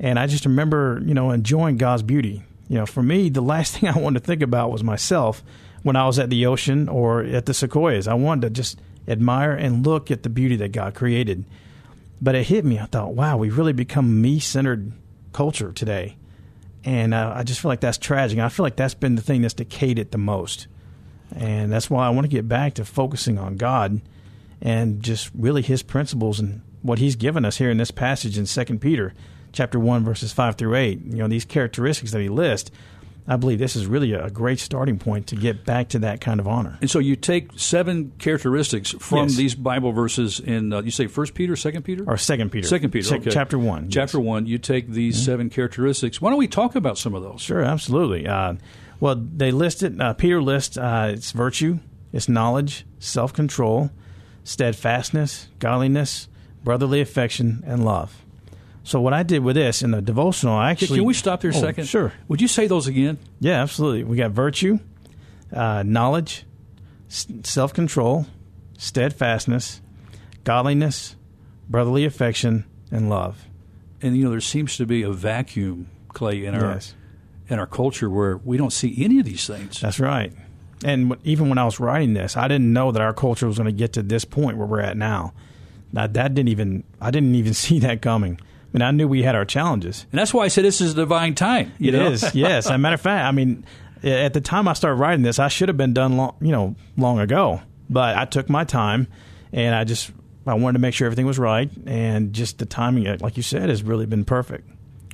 And 0.00 0.18
I 0.18 0.26
just 0.26 0.44
remember, 0.44 1.00
you 1.04 1.14
know, 1.14 1.30
enjoying 1.30 1.76
God's 1.76 2.02
beauty. 2.02 2.42
You 2.68 2.78
know, 2.78 2.86
for 2.86 3.02
me, 3.02 3.28
the 3.28 3.40
last 3.40 3.76
thing 3.78 3.88
I 3.88 3.98
wanted 3.98 4.20
to 4.20 4.26
think 4.26 4.42
about 4.42 4.72
was 4.72 4.82
myself 4.82 5.42
when 5.82 5.96
I 5.96 6.06
was 6.06 6.18
at 6.18 6.30
the 6.30 6.46
ocean 6.46 6.88
or 6.88 7.22
at 7.22 7.46
the 7.46 7.54
sequoias. 7.54 8.08
I 8.08 8.14
wanted 8.14 8.42
to 8.42 8.50
just 8.50 8.80
admire 9.06 9.52
and 9.52 9.86
look 9.86 10.10
at 10.10 10.22
the 10.22 10.28
beauty 10.28 10.56
that 10.56 10.72
God 10.72 10.94
created. 10.94 11.44
But 12.20 12.34
it 12.34 12.48
hit 12.48 12.64
me. 12.64 12.78
I 12.78 12.86
thought, 12.86 13.14
wow, 13.14 13.36
we've 13.36 13.56
really 13.56 13.72
become 13.72 14.20
me 14.20 14.40
centered 14.40 14.92
culture 15.32 15.72
today. 15.72 16.16
And 16.84 17.14
uh, 17.14 17.32
I 17.34 17.42
just 17.44 17.60
feel 17.60 17.68
like 17.68 17.80
that's 17.80 17.98
tragic. 17.98 18.38
I 18.38 18.48
feel 18.48 18.64
like 18.64 18.76
that's 18.76 18.94
been 18.94 19.14
the 19.14 19.22
thing 19.22 19.42
that's 19.42 19.54
decayed 19.54 19.98
it 19.98 20.10
the 20.10 20.18
most. 20.18 20.66
And 21.34 21.72
that's 21.72 21.90
why 21.90 22.06
I 22.06 22.10
want 22.10 22.24
to 22.24 22.28
get 22.28 22.48
back 22.48 22.74
to 22.74 22.84
focusing 22.84 23.38
on 23.38 23.56
God 23.56 24.00
and 24.60 25.02
just 25.02 25.30
really 25.34 25.62
his 25.62 25.82
principles 25.82 26.40
and 26.40 26.62
what 26.82 26.98
he's 26.98 27.16
given 27.16 27.44
us 27.44 27.58
here 27.58 27.70
in 27.70 27.76
this 27.78 27.90
passage 27.90 28.38
in 28.38 28.46
Second 28.46 28.80
Peter 28.80 29.14
chapter 29.52 29.78
1 29.80 30.04
verses 30.04 30.30
5 30.32 30.56
through 30.56 30.74
8 30.74 31.00
you 31.06 31.16
know 31.16 31.26
these 31.28 31.44
characteristics 31.44 32.12
that 32.12 32.20
he 32.20 32.28
lists 32.28 32.70
I 33.30 33.36
believe 33.36 33.58
this 33.58 33.76
is 33.76 33.84
really 33.84 34.14
a 34.14 34.30
great 34.30 34.58
starting 34.58 34.98
point 34.98 35.26
to 35.28 35.36
get 35.36 35.66
back 35.66 35.90
to 35.90 35.98
that 35.98 36.22
kind 36.22 36.40
of 36.40 36.48
honor. 36.48 36.78
And 36.80 36.90
so 36.90 36.98
you 36.98 37.14
take 37.14 37.50
seven 37.56 38.12
characteristics 38.18 38.92
from 38.92 39.28
Yes. 39.28 39.36
these 39.36 39.54
Bible 39.54 39.92
verses 39.92 40.40
in 40.40 40.72
uh, 40.72 40.80
you 40.80 40.90
say 40.90 41.08
First 41.08 41.34
Peter, 41.34 41.54
Second 41.54 41.82
Peter, 41.82 42.04
Or 42.06 42.16
Second 42.16 42.50
Peter. 42.50 42.66
Second 42.66 42.90
Peter, 42.90 43.16
okay. 43.16 43.30
Chapter 43.30 43.58
1. 43.58 43.90
Chapter 43.90 44.00
yes. 44.00 44.20
Mm-hmm. 44.20 44.26
one. 44.26 44.46
You 44.46 44.56
take 44.56 44.88
these 44.88 45.22
seven 45.22 45.50
characteristics. 45.50 46.22
Why 46.22 46.30
don't 46.30 46.38
we 46.38 46.48
talk 46.48 46.74
about 46.74 46.96
some 46.96 47.14
of 47.14 47.22
those? 47.22 47.42
Sure, 47.42 47.60
absolutely. 47.60 48.26
Uh, 48.26 48.54
well, 49.00 49.14
they 49.16 49.50
list 49.50 49.82
it. 49.82 50.00
Uh, 50.00 50.12
Peter 50.14 50.42
lists 50.42 50.76
uh, 50.76 51.12
it's 51.14 51.32
virtue, 51.32 51.78
it's 52.12 52.28
knowledge, 52.28 52.84
self 52.98 53.32
control, 53.32 53.90
steadfastness, 54.44 55.48
godliness, 55.58 56.28
brotherly 56.64 57.00
affection, 57.00 57.62
and 57.66 57.84
love. 57.84 58.24
So 58.82 59.00
what 59.00 59.12
I 59.12 59.22
did 59.22 59.42
with 59.44 59.56
this 59.56 59.82
in 59.82 59.90
the 59.90 60.00
devotional, 60.00 60.54
I 60.54 60.70
actually 60.70 60.98
Can 60.98 61.04
we 61.06 61.12
stop 61.14 61.42
there 61.42 61.50
a 61.50 61.56
Oh, 61.56 61.60
second? 61.60 61.84
Sure. 61.86 62.12
Would 62.28 62.40
you 62.40 62.48
say 62.48 62.66
those 62.66 62.86
again? 62.86 63.18
Yeah, 63.38 63.60
absolutely. 63.62 64.04
We 64.04 64.16
got 64.16 64.30
virtue, 64.30 64.78
uh, 65.52 65.82
knowledge, 65.84 66.44
self 67.08 67.74
control, 67.74 68.26
steadfastness, 68.78 69.80
godliness, 70.44 71.16
brotherly 71.68 72.04
affection, 72.06 72.64
and 72.90 73.10
love. 73.10 73.44
And 74.00 74.16
you 74.16 74.24
know, 74.24 74.30
there 74.30 74.40
seems 74.40 74.76
to 74.78 74.86
be 74.86 75.02
a 75.02 75.12
vacuum, 75.12 75.88
Clay, 76.08 76.44
in 76.44 76.54
our 76.54 76.72
Yes. 76.72 76.94
In 77.48 77.58
our 77.58 77.66
culture 77.66 78.10
where 78.10 78.36
we 78.38 78.56
don't 78.56 78.72
see 78.72 78.94
any 79.02 79.18
of 79.18 79.24
these 79.24 79.46
things. 79.46 79.80
That's 79.80 79.98
right. 80.00 80.32
And 80.84 81.16
even 81.24 81.48
when 81.48 81.58
I 81.58 81.64
was 81.64 81.80
writing 81.80 82.14
this, 82.14 82.36
I 82.36 82.46
didn't 82.46 82.72
know 82.72 82.92
that 82.92 83.02
our 83.02 83.12
culture 83.12 83.46
was 83.46 83.56
going 83.58 83.66
to 83.66 83.72
get 83.72 83.94
to 83.94 84.02
this 84.02 84.24
point 84.24 84.58
where 84.58 84.66
we're 84.66 84.80
at 84.80 84.96
now. 84.96 85.32
That 85.92 86.14
that 86.14 86.34
didn't 86.34 86.50
even 86.50 86.84
I 87.00 87.10
didn't 87.10 87.34
even 87.34 87.54
see 87.64 87.78
that 87.80 88.02
coming. 88.02 88.38
I 88.40 88.68
mean, 88.72 88.82
I 88.82 88.90
knew 88.90 89.08
we 89.08 89.22
had 89.22 89.34
our 89.34 89.46
challenges. 89.46 90.06
And 90.12 90.18
that's 90.18 90.34
why 90.34 90.44
I 90.44 90.48
said 90.48 90.64
this 90.64 90.80
is 90.82 90.92
a 90.92 90.96
divine 90.96 91.34
time. 91.34 91.72
You 91.78 91.88
It 91.88 91.98
know? 91.98 92.10
is, 92.10 92.34
yes. 92.34 92.66
As 92.66 92.72
a 92.72 92.78
matter 92.78 92.94
of 92.94 93.00
fact, 93.00 93.24
I 93.24 93.32
mean, 93.32 93.64
at 94.02 94.34
the 94.34 94.42
time 94.42 94.68
I 94.68 94.74
started 94.74 94.96
writing 94.96 95.22
this, 95.22 95.38
I 95.38 95.48
should 95.48 95.68
have 95.70 95.78
been 95.78 95.94
done 95.94 96.18
long, 96.18 96.36
you 96.42 96.52
know, 96.52 96.74
long 96.98 97.18
ago. 97.18 97.62
But 97.88 98.18
I 98.18 98.26
took 98.26 98.50
my 98.50 98.64
time, 98.64 99.08
and 99.52 99.74
I 99.74 99.84
just 99.84 100.12
I 100.46 100.52
wanted 100.52 100.74
to 100.74 100.78
make 100.80 100.92
sure 100.92 101.06
everything 101.06 101.24
was 101.24 101.38
right, 101.38 101.70
and 101.86 102.34
just 102.34 102.58
the 102.58 102.66
timing, 102.66 103.04
like 103.20 103.38
you 103.38 103.42
said, 103.42 103.70
has 103.70 103.82
really 103.82 104.04
been 104.04 104.26
perfect. 104.26 104.68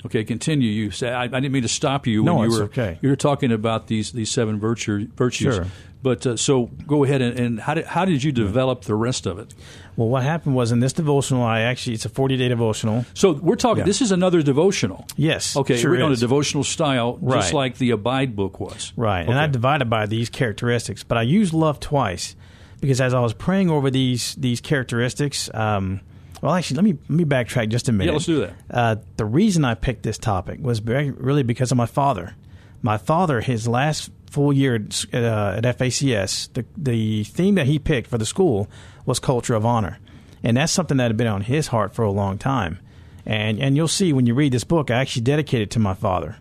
Okay, 0.05 0.23
continue. 0.23 0.69
You 0.69 0.91
say 0.91 1.11
I, 1.11 1.23
I 1.23 1.27
didn't 1.27 1.51
mean 1.51 1.63
to 1.63 1.67
stop 1.67 2.05
you 2.05 2.23
No, 2.23 2.35
when 2.35 2.51
you 2.51 2.57
were 2.57 2.63
okay. 2.65 2.99
you 3.01 3.09
were 3.09 3.15
talking 3.15 3.51
about 3.51 3.87
these 3.87 4.11
these 4.11 4.29
seven 4.29 4.59
virtue, 4.59 5.07
virtues. 5.15 5.55
Sure. 5.55 5.65
But 6.03 6.27
uh, 6.27 6.37
so 6.37 6.67
go 6.85 7.03
ahead 7.03 7.23
and, 7.23 7.39
and 7.39 7.59
how 7.59 7.73
did 7.73 7.85
how 7.85 8.05
did 8.05 8.23
you 8.23 8.31
develop 8.31 8.83
the 8.83 8.93
rest 8.93 9.25
of 9.25 9.39
it? 9.39 9.55
Well, 9.95 10.07
what 10.07 10.21
happened 10.21 10.55
was 10.55 10.71
in 10.71 10.79
this 10.79 10.93
devotional, 10.93 11.41
I 11.41 11.61
actually 11.61 11.95
it's 11.95 12.05
a 12.05 12.09
forty 12.09 12.37
day 12.37 12.47
devotional. 12.47 13.05
So 13.15 13.31
we're 13.31 13.55
talking. 13.55 13.79
Yeah. 13.79 13.85
This 13.85 14.01
is 14.01 14.11
another 14.11 14.43
devotional. 14.43 15.07
Yes, 15.17 15.57
Okay, 15.57 15.77
sure 15.77 15.89
we're 15.89 16.03
on 16.03 16.11
a 16.11 16.15
devotional 16.15 16.63
style, 16.63 17.17
just 17.27 17.53
like 17.53 17.79
the 17.79 17.89
Abide 17.89 18.35
book 18.35 18.59
was. 18.59 18.93
Right. 18.95 19.27
And 19.27 19.39
I 19.39 19.47
divided 19.47 19.89
by 19.89 20.05
these 20.05 20.29
characteristics, 20.29 21.03
but 21.03 21.17
I 21.17 21.23
used 21.23 21.53
love 21.53 21.79
twice 21.79 22.35
because 22.79 23.01
as 23.01 23.15
I 23.15 23.19
was 23.21 23.33
praying 23.33 23.71
over 23.71 23.89
these 23.89 24.35
these 24.35 24.61
characteristics, 24.61 25.49
um, 25.55 26.01
well, 26.41 26.53
actually, 26.53 26.75
let 26.75 26.83
me 26.85 26.97
let 27.09 27.17
me 27.17 27.25
backtrack 27.25 27.69
just 27.69 27.89
a 27.89 27.91
minute. 27.91 28.11
Yeah, 28.11 28.13
let's 28.13 28.25
do 28.25 28.39
that. 28.41 28.53
Uh, 28.69 28.95
the 29.17 29.25
reason 29.25 29.65
I 29.65 29.73
picked 29.75 30.03
this 30.03 30.17
topic 30.17 30.59
was 30.61 30.79
very- 30.79 31.11
really 31.11 31.43
because 31.43 31.71
of 31.71 31.77
my 31.77 31.85
father. 31.85 32.35
My 32.81 32.97
father, 32.97 33.41
his 33.41 33.67
last 33.67 34.11
full 34.29 34.53
year 34.53 34.75
at, 34.75 35.05
uh, 35.13 35.53
at 35.57 35.63
FACS, 35.77 36.49
the 36.53 36.65
the 36.77 37.23
theme 37.23 37.55
that 37.55 37.65
he 37.67 37.79
picked 37.79 38.07
for 38.07 38.17
the 38.17 38.25
school 38.25 38.69
was 39.05 39.19
culture 39.19 39.55
of 39.55 39.65
honor, 39.65 39.97
and 40.43 40.57
that's 40.57 40.71
something 40.71 40.97
that 40.97 41.05
had 41.07 41.17
been 41.17 41.27
on 41.27 41.41
his 41.41 41.67
heart 41.67 41.93
for 41.95 42.03
a 42.03 42.11
long 42.11 42.37
time. 42.37 42.79
And 43.25 43.59
and 43.59 43.75
you'll 43.75 43.87
see 43.87 44.13
when 44.13 44.25
you 44.27 44.33
read 44.35 44.51
this 44.53 44.63
book, 44.63 44.91
I 44.91 44.95
actually 44.95 45.23
dedicated 45.23 45.69
it 45.69 45.71
to 45.71 45.79
my 45.79 45.93
father 45.95 46.37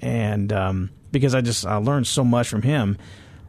and 0.00 0.52
um, 0.52 0.90
because 1.10 1.34
I 1.34 1.40
just 1.40 1.66
I 1.66 1.76
learned 1.76 2.06
so 2.06 2.24
much 2.24 2.48
from 2.48 2.62
him. 2.62 2.96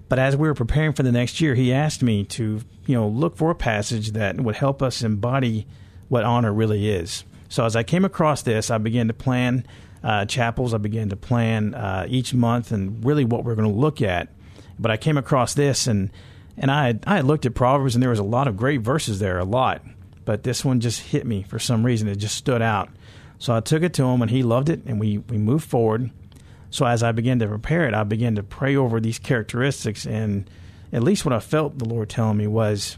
But 0.08 0.20
as 0.20 0.36
we 0.36 0.48
were 0.48 0.54
preparing 0.54 0.94
for 0.94 1.04
the 1.04 1.12
next 1.12 1.42
year, 1.42 1.56
he 1.56 1.74
asked 1.74 2.04
me 2.04 2.24
to 2.26 2.62
you 2.86 2.96
know 2.96 3.08
look 3.08 3.38
for 3.38 3.52
a 3.52 3.56
passage 3.56 4.12
that 4.12 4.40
would 4.40 4.56
help 4.56 4.82
us 4.82 5.02
embody 5.02 5.68
what 6.08 6.24
honor 6.24 6.54
really 6.54 6.90
is. 6.90 7.24
So 7.50 7.66
as 7.66 7.76
I 7.76 7.84
came 7.84 8.06
across 8.06 8.42
this, 8.42 8.70
I 8.70 8.78
began 8.78 9.08
to 9.08 9.14
plan 9.14 9.66
uh, 10.04 10.26
chapels. 10.26 10.74
I 10.74 10.78
began 10.78 11.10
to 11.10 11.16
plan 11.16 11.74
uh, 11.74 12.06
each 12.08 12.34
month 12.34 12.72
and 12.72 13.04
really 13.04 13.26
what 13.26 13.44
we're 13.44 13.56
going 13.56 13.72
to 13.72 13.80
look 13.80 14.02
at. 14.02 14.30
But 14.78 14.92
I 14.92 14.98
came 14.98 15.18
across 15.18 15.54
this 15.54 15.88
and 15.88 16.12
and 16.58 16.72
I 16.72 16.88
had, 16.88 17.04
I 17.06 17.16
had 17.18 17.26
looked 17.26 17.46
at 17.46 17.54
Proverbs 17.54 17.96
and 17.96 18.02
there 18.02 18.10
was 18.10 18.20
a 18.20 18.24
lot 18.24 18.48
of 18.48 18.56
great 18.56 18.82
verses 18.82 19.20
there, 19.20 19.40
a 19.40 19.44
lot. 19.44 19.82
But 20.24 20.44
this 20.44 20.64
one 20.64 20.80
just 20.80 21.02
hit 21.02 21.26
me 21.26 21.44
for 21.44 21.60
some 21.60 21.86
reason. 21.86 22.08
It 22.08 22.16
just 22.16 22.36
stood 22.36 22.62
out. 22.62 22.90
So 23.40 23.54
I 23.54 23.60
took 23.60 23.84
it 23.84 23.94
to 23.96 24.04
him 24.06 24.22
and 24.22 24.32
he 24.32 24.42
loved 24.42 24.70
it 24.70 24.82
and 24.86 25.00
we, 25.00 25.18
we 25.18 25.38
moved 25.38 25.68
forward. 25.68 26.12
So 26.76 26.86
as 26.86 27.04
I 27.04 27.14
began 27.14 27.40
to 27.40 27.48
prepare 27.48 27.88
it, 27.88 27.94
I 27.94 28.04
began 28.04 28.36
to 28.36 28.44
pray 28.44 28.76
over 28.76 29.00
these 29.00 29.18
characteristics, 29.18 30.06
and 30.06 30.50
at 30.92 31.04
least 31.04 31.24
what 31.24 31.32
I 31.32 31.40
felt 31.40 31.80
the 31.80 31.88
Lord 31.88 32.10
telling 32.10 32.36
me 32.36 32.48
was, 32.48 32.98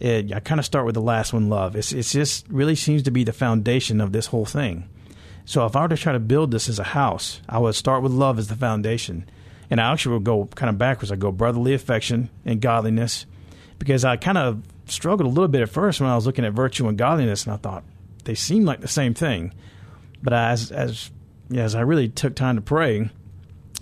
it, 0.00 0.32
I 0.32 0.40
kind 0.40 0.58
of 0.58 0.64
start 0.64 0.86
with 0.86 0.94
the 0.94 1.02
last 1.02 1.34
one, 1.34 1.50
love. 1.50 1.76
It's 1.76 1.92
it's 1.92 2.10
just 2.10 2.48
really 2.48 2.74
seems 2.74 3.02
to 3.02 3.10
be 3.10 3.22
the 3.22 3.34
foundation 3.34 4.00
of 4.00 4.12
this 4.12 4.28
whole 4.28 4.46
thing. 4.46 4.88
So 5.44 5.66
if 5.66 5.76
I 5.76 5.82
were 5.82 5.88
to 5.88 5.96
try 5.98 6.14
to 6.14 6.20
build 6.20 6.52
this 6.52 6.70
as 6.70 6.78
a 6.78 6.84
house, 6.84 7.42
I 7.46 7.58
would 7.58 7.74
start 7.74 8.02
with 8.02 8.12
love 8.12 8.38
as 8.38 8.48
the 8.48 8.56
foundation, 8.56 9.28
and 9.68 9.78
I 9.78 9.92
actually 9.92 10.14
would 10.14 10.24
go 10.24 10.46
kind 10.46 10.70
of 10.70 10.78
backwards. 10.78 11.12
I 11.12 11.16
go 11.16 11.30
brotherly 11.30 11.74
affection 11.74 12.30
and 12.46 12.62
godliness, 12.62 13.26
because 13.78 14.06
I 14.06 14.16
kind 14.16 14.38
of 14.38 14.62
struggled 14.86 15.26
a 15.26 15.30
little 15.30 15.48
bit 15.48 15.60
at 15.60 15.68
first 15.68 16.00
when 16.00 16.08
I 16.08 16.14
was 16.14 16.24
looking 16.24 16.46
at 16.46 16.54
virtue 16.54 16.88
and 16.88 16.96
godliness, 16.96 17.44
and 17.44 17.52
I 17.52 17.58
thought 17.58 17.84
they 18.24 18.34
seem 18.34 18.64
like 18.64 18.80
the 18.80 18.88
same 18.88 19.12
thing. 19.12 19.52
But 20.22 20.32
as 20.32 20.72
as 20.72 21.10
as 21.54 21.74
I 21.74 21.80
really 21.80 22.08
took 22.08 22.34
time 22.34 22.56
to 22.56 22.62
pray, 22.62 23.10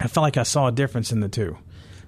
I 0.01 0.07
felt 0.09 0.23
like 0.23 0.37
I 0.37 0.42
saw 0.44 0.68
a 0.68 0.73
difference 0.73 1.12
in 1.12 1.20
the 1.20 1.29
two. 1.29 1.57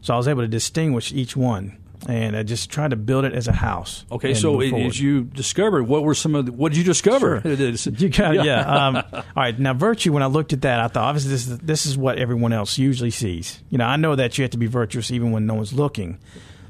So 0.00 0.14
I 0.14 0.16
was 0.16 0.26
able 0.28 0.42
to 0.42 0.48
distinguish 0.48 1.12
each 1.12 1.36
one, 1.36 1.76
and 2.08 2.36
I 2.36 2.42
just 2.42 2.70
tried 2.70 2.90
to 2.90 2.96
build 2.96 3.24
it 3.24 3.32
as 3.34 3.46
a 3.46 3.52
house. 3.52 4.04
Okay, 4.10 4.34
so 4.34 4.58
as 4.60 5.00
you 5.00 5.22
discovered, 5.24 5.84
what 5.84 6.02
were 6.02 6.14
some 6.14 6.34
of 6.34 6.46
the, 6.46 6.52
what 6.52 6.72
did 6.72 6.78
you 6.78 6.84
discover? 6.84 7.40
Sure. 7.40 7.52
It 7.52 7.60
is- 7.60 7.86
You 7.86 8.08
got 8.08 8.44
yeah. 8.44 8.86
Um, 8.86 8.96
all 8.96 9.22
right. 9.36 9.56
Now, 9.56 9.74
virtue. 9.74 10.12
When 10.12 10.22
I 10.24 10.26
looked 10.26 10.52
at 10.52 10.62
that, 10.62 10.80
I 10.80 10.88
thought 10.88 11.04
obviously 11.04 11.30
this 11.30 11.46
is 11.46 11.58
this 11.58 11.86
is 11.86 11.96
what 11.96 12.18
everyone 12.18 12.52
else 12.52 12.78
usually 12.78 13.10
sees. 13.12 13.62
You 13.70 13.78
know, 13.78 13.84
I 13.86 13.96
know 13.96 14.16
that 14.16 14.36
you 14.38 14.42
have 14.42 14.50
to 14.52 14.58
be 14.58 14.66
virtuous 14.66 15.12
even 15.12 15.30
when 15.30 15.46
no 15.46 15.54
one's 15.54 15.72
looking, 15.72 16.18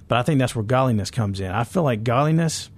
but 0.09 0.19
I 0.19 0.23
think 0.23 0.39
that's 0.39 0.55
where 0.55 0.65
godliness 0.65 1.11
comes 1.11 1.41
in. 1.41 1.51
I 1.51 1.65
feel 1.65 1.85
like 1.85 2.05
godliness 2.05 2.69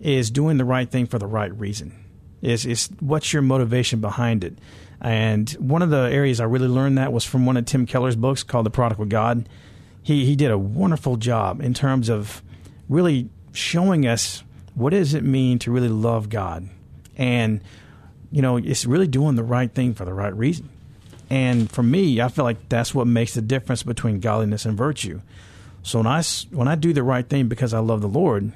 is 0.00 0.30
doing 0.30 0.56
the 0.56 0.64
right 0.64 0.88
thing 0.90 1.04
for 1.06 1.18
the 1.18 1.26
right 1.26 1.54
reason. 1.58 1.92
Is 2.40 2.64
is 2.64 2.88
what's 3.00 3.32
your 3.34 3.42
motivation 3.42 4.00
behind 4.00 4.44
it? 4.44 4.56
And 5.00 5.48
one 5.52 5.82
of 5.82 5.90
the 5.90 6.10
areas 6.10 6.40
I 6.40 6.44
really 6.44 6.66
learned 6.66 6.98
that 6.98 7.12
was 7.12 7.24
from 7.24 7.46
one 7.46 7.56
of 7.56 7.64
Tim 7.66 7.86
Keller's 7.86 8.16
books 8.16 8.42
called 8.42 8.66
The 8.66 8.70
Prodigal 8.70 9.04
God. 9.04 9.48
He 10.02 10.24
he 10.24 10.34
did 10.34 10.50
a 10.50 10.58
wonderful 10.58 11.16
job 11.16 11.60
in 11.60 11.74
terms 11.74 12.08
of 12.08 12.42
really 12.88 13.28
showing 13.52 14.06
us 14.06 14.42
what 14.74 14.90
does 14.90 15.14
it 15.14 15.22
mean 15.22 15.58
to 15.60 15.70
really 15.70 15.88
love 15.88 16.28
God. 16.28 16.68
And 17.16 17.60
you 18.32 18.42
know 18.42 18.56
it's 18.56 18.86
really 18.86 19.06
doing 19.06 19.36
the 19.36 19.44
right 19.44 19.72
thing 19.72 19.94
for 19.94 20.04
the 20.04 20.14
right 20.14 20.34
reason. 20.36 20.68
And 21.30 21.70
for 21.70 21.82
me 21.82 22.20
i 22.20 22.28
feel 22.28 22.44
like 22.44 22.68
that's 22.68 22.94
what 22.94 23.06
makes 23.06 23.34
the 23.34 23.42
difference 23.42 23.82
between 23.82 24.20
godliness 24.20 24.64
and 24.64 24.76
virtue. 24.76 25.20
So 25.82 25.98
when 25.98 26.06
i 26.06 26.22
when 26.50 26.68
i 26.68 26.74
do 26.74 26.92
the 26.92 27.02
right 27.02 27.28
thing 27.28 27.48
because 27.48 27.72
i 27.72 27.78
love 27.78 28.00
the 28.00 28.08
lord 28.08 28.52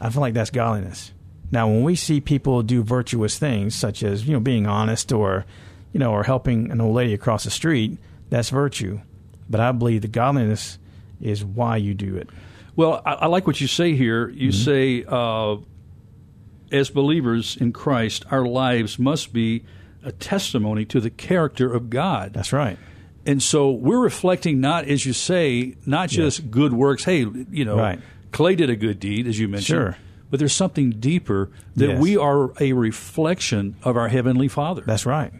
i 0.00 0.10
feel 0.10 0.20
like 0.20 0.34
that's 0.34 0.50
godliness 0.50 1.10
now 1.56 1.66
when 1.72 1.82
we 1.90 1.94
see 1.96 2.20
people 2.20 2.62
do 2.62 2.78
virtuous 2.82 3.34
things 3.46 3.74
such 3.84 3.98
as 4.02 4.16
you 4.26 4.32
know 4.34 4.40
being 4.52 4.66
honest 4.66 5.06
or 5.12 5.30
you 5.92 5.98
know 6.02 6.10
or 6.16 6.22
helping 6.24 6.70
an 6.72 6.80
old 6.80 6.94
lady 7.00 7.14
across 7.20 7.42
the 7.44 7.50
street 7.60 7.90
that's 8.30 8.50
virtue 8.50 8.94
but 9.48 9.58
i 9.60 9.72
believe 9.72 10.02
the 10.02 10.08
godliness 10.22 10.78
is 11.20 11.44
why 11.58 11.74
you 11.86 11.94
do 11.94 12.16
it 12.22 12.28
Well, 12.76 13.00
I, 13.10 13.12
I 13.24 13.26
like 13.34 13.46
what 13.46 13.58
you 13.62 13.68
say 13.80 13.94
here. 13.96 14.28
You 14.28 14.50
Mm-hmm. 14.50 14.64
say, 14.70 14.82
uh, 15.08 15.56
as 16.70 16.90
believers 16.90 17.56
in 17.56 17.72
Christ, 17.72 18.24
our 18.30 18.44
lives 18.44 18.98
must 18.98 19.32
be 19.32 19.64
a 20.04 20.12
testimony 20.12 20.84
to 20.86 21.00
the 21.00 21.10
character 21.10 21.72
of 21.72 21.88
God. 21.88 22.32
that's 22.34 22.52
right 22.52 22.76
And 23.24 23.42
so 23.42 23.70
we're 23.70 23.98
reflecting 24.12 24.60
not, 24.60 24.84
as 24.94 25.06
you 25.06 25.12
say, 25.14 25.74
not 25.86 26.10
just 26.10 26.50
good 26.50 26.72
works. 26.72 27.04
Hey, 27.04 27.20
you 27.50 27.64
know, 27.64 27.78
Right. 27.78 28.00
Clay 28.32 28.54
did 28.56 28.68
a 28.70 28.76
good 28.76 28.98
deed, 29.00 29.26
as 29.26 29.38
you 29.38 29.48
mentioned. 29.48 29.76
Sure. 29.78 29.96
But 30.30 30.38
there's 30.40 30.52
something 30.52 30.90
deeper 30.90 31.50
that 31.76 31.88
Yes. 31.88 32.00
we 32.00 32.16
are 32.16 32.52
a 32.60 32.72
reflection 32.72 33.76
of 33.82 33.96
our 33.96 34.08
Heavenly 34.08 34.48
Father. 34.48 34.82
That's 34.84 35.06
right. 35.06 35.32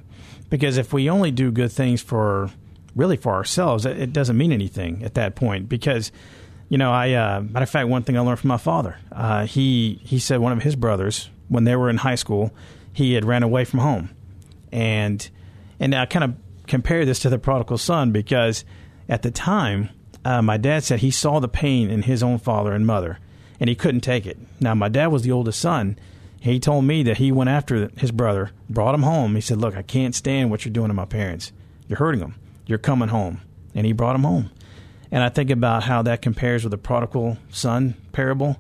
Because 0.49 0.77
if 0.79 0.92
we 0.92 1.11
only 1.11 1.31
do 1.33 1.51
good 1.51 1.72
things 1.72 2.01
for 2.01 2.51
really 2.94 3.16
for 3.16 3.35
ourselves, 3.35 3.85
it, 3.85 3.99
it 3.99 4.12
doesn't 4.12 4.37
mean 4.37 4.53
anything 4.53 5.03
at 5.03 5.14
that 5.14 5.35
point. 5.35 5.68
Because 5.68 6.12
you 6.68 6.79
know, 6.79 6.92
I 6.92 7.12
uh, 7.12 7.40
matter 7.42 7.64
of 7.64 7.70
fact, 7.70 7.88
one 7.88 8.03
thing 8.03 8.16
I 8.16 8.20
learned 8.20 8.38
from 8.40 8.49
my 8.49 8.57
father, 8.57 8.99
uh, 9.12 9.46
he 9.46 10.01
he 10.05 10.18
said 10.18 10.40
one 10.40 10.53
of 10.53 10.62
his 10.62 10.77
brothers 10.77 11.31
when 11.49 11.64
they 11.64 11.77
were 11.77 11.88
in 11.90 11.99
high 11.99 12.14
school, 12.16 12.53
he 12.92 13.12
had 13.14 13.25
ran 13.25 13.42
away 13.44 13.64
from 13.64 13.81
home, 13.81 14.11
and 14.72 15.29
and 15.79 15.94
I 15.94 16.07
kind 16.07 16.25
of 16.25 16.35
compare 16.66 17.05
this 17.05 17.20
to 17.20 17.29
the 17.29 17.38
prodigal 17.38 17.79
son 17.79 18.11
because 18.11 18.64
at 19.09 19.22
the 19.22 19.31
time, 19.31 19.90
uh, 20.25 20.42
my 20.42 20.57
dad 20.57 20.83
said 20.83 21.01
he 21.01 21.11
saw 21.12 21.38
the 21.38 21.49
pain 21.49 21.88
in 21.90 22.03
his 22.03 22.22
own 22.22 22.38
father 22.38 22.72
and 22.72 22.85
mother, 22.87 23.18
and 23.61 23.69
he 23.69 23.75
couldn't 23.75 24.01
take 24.01 24.27
it. 24.27 24.38
Now, 24.61 24.75
my 24.75 24.88
dad 24.88 25.09
was 25.09 25.23
the 25.23 25.33
oldest 25.33 25.61
son. 25.61 25.99
He 26.40 26.61
told 26.61 26.85
me 26.85 27.03
that 27.03 27.19
he 27.19 27.33
went 27.33 27.51
after 27.51 27.90
his 27.97 28.12
brother, 28.12 28.51
brought 28.69 28.95
him 28.95 29.03
home. 29.03 29.35
He 29.35 29.40
said, 29.40 29.59
Look, 29.59 29.77
I 29.77 29.83
can't 29.83 30.14
stand 30.14 30.51
what 30.51 30.64
you're 30.64 30.73
doing 30.73 30.88
to 30.88 30.95
my 30.95 31.05
parents. 31.05 31.53
You're 31.88 31.99
hurting 31.99 32.21
them. 32.21 32.35
You're 32.66 32.79
coming 32.79 33.09
home. 33.09 33.40
And 33.75 33.87
he 33.87 33.92
brought 33.92 34.16
him 34.16 34.25
home. 34.25 34.51
And 35.11 35.23
I 35.23 35.29
think 35.29 35.51
about 35.51 35.85
how 35.85 36.03
that 36.03 36.23
compares 36.23 36.64
with 36.64 36.73
the 36.73 36.79
prodigal 36.79 37.38
son 37.51 37.95
parable. 38.12 38.59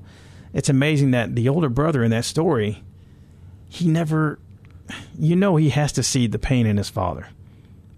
It's 0.52 0.68
amazing 0.68 1.10
that 1.10 1.34
the 1.34 1.48
older 1.48 1.68
brother 1.68 2.02
in 2.02 2.10
that 2.12 2.24
story, 2.24 2.82
he 3.68 3.88
never, 3.88 4.38
you 5.18 5.36
know, 5.36 5.56
he 5.56 5.70
has 5.70 5.92
to 5.92 6.02
see 6.02 6.26
the 6.26 6.38
pain 6.38 6.66
in 6.66 6.76
his 6.76 6.88
father, 6.88 7.28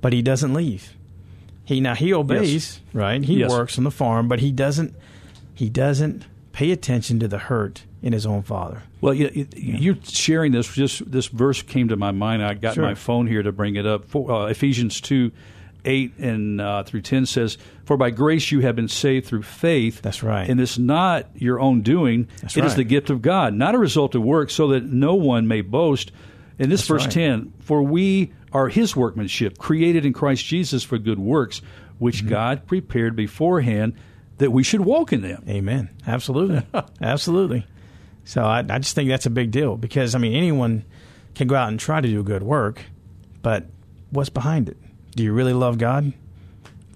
but 0.00 0.12
he 0.12 0.22
doesn't 0.22 0.54
leave. 0.54 0.94
He 1.64 1.80
now 1.80 1.94
he 1.94 2.12
obeys, 2.14 2.52
yes. 2.52 2.80
right? 2.94 3.22
He 3.22 3.40
yes. 3.40 3.50
works 3.50 3.76
on 3.76 3.84
the 3.84 3.90
farm, 3.90 4.26
but 4.26 4.40
he 4.40 4.50
doesn't. 4.50 4.94
He 5.54 5.68
doesn't 5.68 6.24
pay 6.58 6.72
attention 6.72 7.20
to 7.20 7.28
the 7.28 7.38
hurt 7.38 7.84
in 8.02 8.12
his 8.12 8.26
own 8.26 8.42
father. 8.42 8.82
Well, 9.00 9.14
you, 9.14 9.46
you, 9.54 9.92
are 9.92 9.98
sharing 10.02 10.50
this. 10.50 10.66
Just 10.74 11.08
this 11.08 11.28
verse 11.28 11.62
came 11.62 11.86
to 11.86 11.96
my 11.96 12.10
mind. 12.10 12.42
I 12.42 12.54
got 12.54 12.74
sure. 12.74 12.82
my 12.82 12.94
phone 12.94 13.28
here 13.28 13.44
to 13.44 13.52
bring 13.52 13.76
it 13.76 13.86
up. 13.86 14.06
For, 14.06 14.28
uh, 14.28 14.46
Ephesians 14.46 15.00
two, 15.00 15.30
eight 15.84 16.18
and 16.18 16.60
uh, 16.60 16.82
through 16.82 17.02
ten 17.02 17.26
says, 17.26 17.58
"For 17.84 17.96
by 17.96 18.10
grace 18.10 18.50
you 18.50 18.58
have 18.58 18.74
been 18.74 18.88
saved 18.88 19.26
through 19.26 19.42
faith." 19.42 20.02
That's 20.02 20.24
right. 20.24 20.50
And 20.50 20.60
it's 20.60 20.78
not 20.78 21.28
your 21.36 21.60
own 21.60 21.82
doing. 21.82 22.26
That's 22.42 22.56
it 22.56 22.62
right. 22.62 22.66
is 22.66 22.74
the 22.74 22.82
gift 22.82 23.08
of 23.08 23.22
God, 23.22 23.54
not 23.54 23.76
a 23.76 23.78
result 23.78 24.16
of 24.16 24.24
work, 24.24 24.50
so 24.50 24.66
that 24.68 24.82
no 24.82 25.14
one 25.14 25.46
may 25.46 25.60
boast. 25.60 26.10
In 26.58 26.70
this 26.70 26.80
That's 26.80 26.88
verse 26.88 27.04
right. 27.04 27.12
ten, 27.12 27.52
for 27.60 27.84
we 27.84 28.32
are 28.52 28.68
His 28.68 28.96
workmanship, 28.96 29.58
created 29.58 30.04
in 30.04 30.12
Christ 30.12 30.44
Jesus 30.44 30.82
for 30.82 30.98
good 30.98 31.20
works, 31.20 31.62
which 32.00 32.18
mm-hmm. 32.18 32.30
God 32.30 32.66
prepared 32.66 33.14
beforehand 33.14 33.94
that 34.38 34.50
we 34.50 34.62
should 34.62 34.80
walk 34.80 35.12
in 35.12 35.22
them. 35.22 35.44
Amen. 35.48 35.90
Absolutely. 36.06 36.62
Absolutely. 37.00 37.66
So 38.24 38.42
I, 38.42 38.58
I 38.58 38.78
just 38.78 38.94
think 38.94 39.08
that's 39.08 39.26
a 39.26 39.30
big 39.30 39.50
deal 39.50 39.76
because, 39.76 40.14
I 40.14 40.18
mean, 40.18 40.34
anyone 40.34 40.84
can 41.34 41.48
go 41.48 41.54
out 41.54 41.68
and 41.68 41.78
try 41.78 42.00
to 42.00 42.08
do 42.08 42.22
good 42.22 42.42
work, 42.42 42.82
but 43.42 43.66
what's 44.10 44.28
behind 44.28 44.68
it? 44.68 44.76
Do 45.14 45.22
you 45.22 45.32
really 45.32 45.52
love 45.52 45.78
God? 45.78 46.12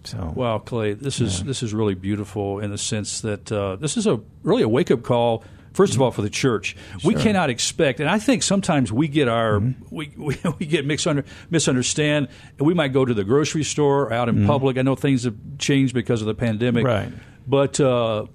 So, 0.04 0.32
well, 0.34 0.58
Clay, 0.58 0.94
this 0.94 1.20
is 1.20 1.38
yeah. 1.38 1.46
this 1.46 1.62
is 1.62 1.72
really 1.72 1.94
beautiful 1.94 2.58
in 2.58 2.70
the 2.70 2.78
sense 2.78 3.20
that 3.20 3.50
uh, 3.52 3.76
this 3.76 3.96
is 3.96 4.06
a 4.06 4.20
really 4.42 4.62
a 4.62 4.68
wake 4.68 4.90
up 4.90 5.02
call 5.02 5.44
First 5.72 5.94
of 5.94 6.02
all, 6.02 6.10
for 6.10 6.22
the 6.22 6.30
church, 6.30 6.76
sure. 6.98 7.12
we 7.12 7.14
cannot 7.14 7.50
expect, 7.50 8.00
and 8.00 8.08
I 8.08 8.18
think 8.18 8.42
sometimes 8.42 8.92
we 8.92 9.08
get 9.08 9.28
our 9.28 9.60
mm-hmm. 9.60 9.94
we, 9.94 10.12
we, 10.16 10.36
we 10.58 10.66
get 10.66 10.86
misunder, 10.86 11.24
misunderstand. 11.50 12.28
We 12.58 12.74
might 12.74 12.92
go 12.92 13.04
to 13.04 13.14
the 13.14 13.24
grocery 13.24 13.64
store 13.64 14.12
out 14.12 14.28
in 14.28 14.36
mm-hmm. 14.36 14.46
public. 14.46 14.78
I 14.78 14.82
know 14.82 14.96
things 14.96 15.24
have 15.24 15.36
changed 15.58 15.94
because 15.94 16.20
of 16.20 16.26
the 16.26 16.34
pandemic, 16.34 16.84
right? 16.84 17.12
But 17.46 17.80
uh, 17.80 18.26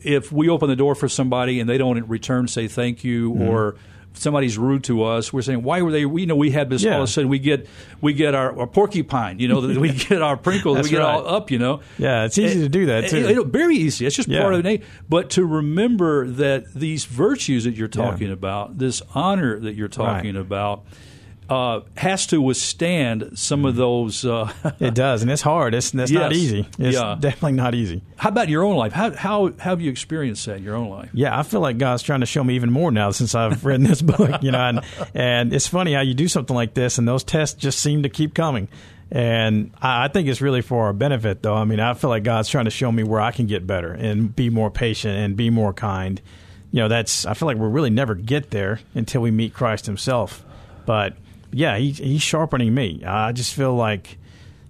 if 0.00 0.32
we 0.32 0.48
open 0.48 0.68
the 0.68 0.76
door 0.76 0.94
for 0.94 1.08
somebody 1.08 1.60
and 1.60 1.68
they 1.68 1.78
don't 1.78 1.96
in 1.96 2.06
return, 2.08 2.48
say 2.48 2.68
thank 2.68 3.04
you, 3.04 3.32
mm-hmm. 3.32 3.42
or 3.42 3.76
somebody's 4.14 4.58
rude 4.58 4.84
to 4.84 5.04
us, 5.04 5.32
we're 5.32 5.42
saying, 5.42 5.62
why 5.62 5.82
were 5.82 5.92
they? 5.92 6.06
We 6.06 6.22
you 6.22 6.26
know 6.26 6.36
we 6.36 6.50
had 6.50 6.70
this 6.70 6.82
yeah. 6.82 6.94
all 6.94 7.02
of 7.02 7.08
a 7.08 7.12
sudden 7.12 7.28
we 7.28 7.38
get 7.38 7.66
we 8.00 8.12
get 8.12 8.34
our, 8.34 8.58
our 8.58 8.66
porcupine, 8.66 9.38
you 9.38 9.48
know, 9.48 9.60
we 9.60 9.92
get 10.08 10.22
our 10.22 10.36
Pringles, 10.36 10.82
we 10.82 10.90
get 10.90 10.98
right. 10.98 11.14
all 11.14 11.26
up, 11.26 11.50
you 11.50 11.58
know. 11.58 11.80
Yeah, 11.98 12.24
it's 12.24 12.38
easy 12.38 12.60
to 12.60 12.68
do 12.68 12.86
that 12.86 13.08
too. 13.08 13.18
It, 13.18 13.38
it, 13.38 13.46
very 13.46 13.76
easy. 13.76 14.06
It's 14.06 14.16
just 14.16 14.28
yeah. 14.28 14.40
part 14.40 14.54
of 14.54 14.62
the 14.62 14.68
name. 14.68 14.82
But 15.08 15.30
to 15.30 15.44
remember 15.44 16.28
that 16.28 16.72
these 16.74 17.04
virtues 17.04 17.64
that 17.64 17.74
you're 17.74 17.88
talking 17.88 18.28
yeah. 18.28 18.34
about, 18.34 18.78
this 18.78 19.02
honor 19.14 19.58
that 19.60 19.74
you're 19.74 19.88
talking 19.88 20.34
right. 20.34 20.40
about 20.40 20.84
uh, 21.50 21.80
has 21.96 22.28
to 22.28 22.40
withstand 22.40 23.32
some 23.34 23.64
of 23.64 23.74
those. 23.74 24.24
Uh, 24.24 24.52
it 24.80 24.94
does, 24.94 25.22
and 25.22 25.30
it's 25.30 25.42
hard. 25.42 25.74
It's, 25.74 25.92
it's 25.92 26.10
yes. 26.10 26.20
not 26.20 26.32
easy. 26.32 26.60
It's 26.78 26.96
yeah. 26.96 27.16
definitely 27.18 27.52
not 27.52 27.74
easy. 27.74 28.02
How 28.16 28.28
about 28.28 28.48
your 28.48 28.62
own 28.62 28.76
life? 28.76 28.92
How, 28.92 29.10
how, 29.10 29.48
how 29.48 29.70
have 29.70 29.80
you 29.80 29.90
experienced 29.90 30.46
that 30.46 30.58
in 30.58 30.62
your 30.62 30.76
own 30.76 30.88
life? 30.88 31.10
Yeah, 31.12 31.36
I 31.36 31.42
feel 31.42 31.60
like 31.60 31.76
God's 31.76 32.04
trying 32.04 32.20
to 32.20 32.26
show 32.26 32.44
me 32.44 32.54
even 32.54 32.70
more 32.70 32.92
now 32.92 33.10
since 33.10 33.34
I've 33.34 33.64
read 33.64 33.82
this 33.82 34.00
book. 34.02 34.42
You 34.44 34.52
know, 34.52 34.60
and, 34.60 34.80
and 35.12 35.52
it's 35.52 35.66
funny 35.66 35.92
how 35.92 36.02
you 36.02 36.14
do 36.14 36.28
something 36.28 36.54
like 36.54 36.74
this, 36.74 36.98
and 36.98 37.08
those 37.08 37.24
tests 37.24 37.60
just 37.60 37.80
seem 37.80 38.04
to 38.04 38.08
keep 38.08 38.32
coming. 38.32 38.68
And 39.10 39.72
I, 39.82 40.04
I 40.04 40.08
think 40.08 40.28
it's 40.28 40.40
really 40.40 40.62
for 40.62 40.84
our 40.84 40.92
benefit, 40.92 41.42
though. 41.42 41.54
I 41.54 41.64
mean, 41.64 41.80
I 41.80 41.94
feel 41.94 42.10
like 42.10 42.22
God's 42.22 42.48
trying 42.48 42.66
to 42.66 42.70
show 42.70 42.92
me 42.92 43.02
where 43.02 43.20
I 43.20 43.32
can 43.32 43.46
get 43.46 43.66
better 43.66 43.92
and 43.92 44.34
be 44.34 44.50
more 44.50 44.70
patient 44.70 45.16
and 45.16 45.36
be 45.36 45.50
more 45.50 45.72
kind. 45.72 46.20
You 46.70 46.82
know, 46.82 46.88
that's 46.88 47.26
I 47.26 47.34
feel 47.34 47.46
like 47.46 47.56
we'll 47.56 47.70
really 47.70 47.90
never 47.90 48.14
get 48.14 48.52
there 48.52 48.78
until 48.94 49.20
we 49.20 49.32
meet 49.32 49.52
Christ 49.52 49.86
Himself. 49.86 50.44
But 50.86 51.16
yeah, 51.52 51.76
he, 51.76 51.90
he's 51.92 52.22
sharpening 52.22 52.74
me. 52.74 53.02
I 53.04 53.32
just 53.32 53.54
feel 53.54 53.74
like, 53.74 54.18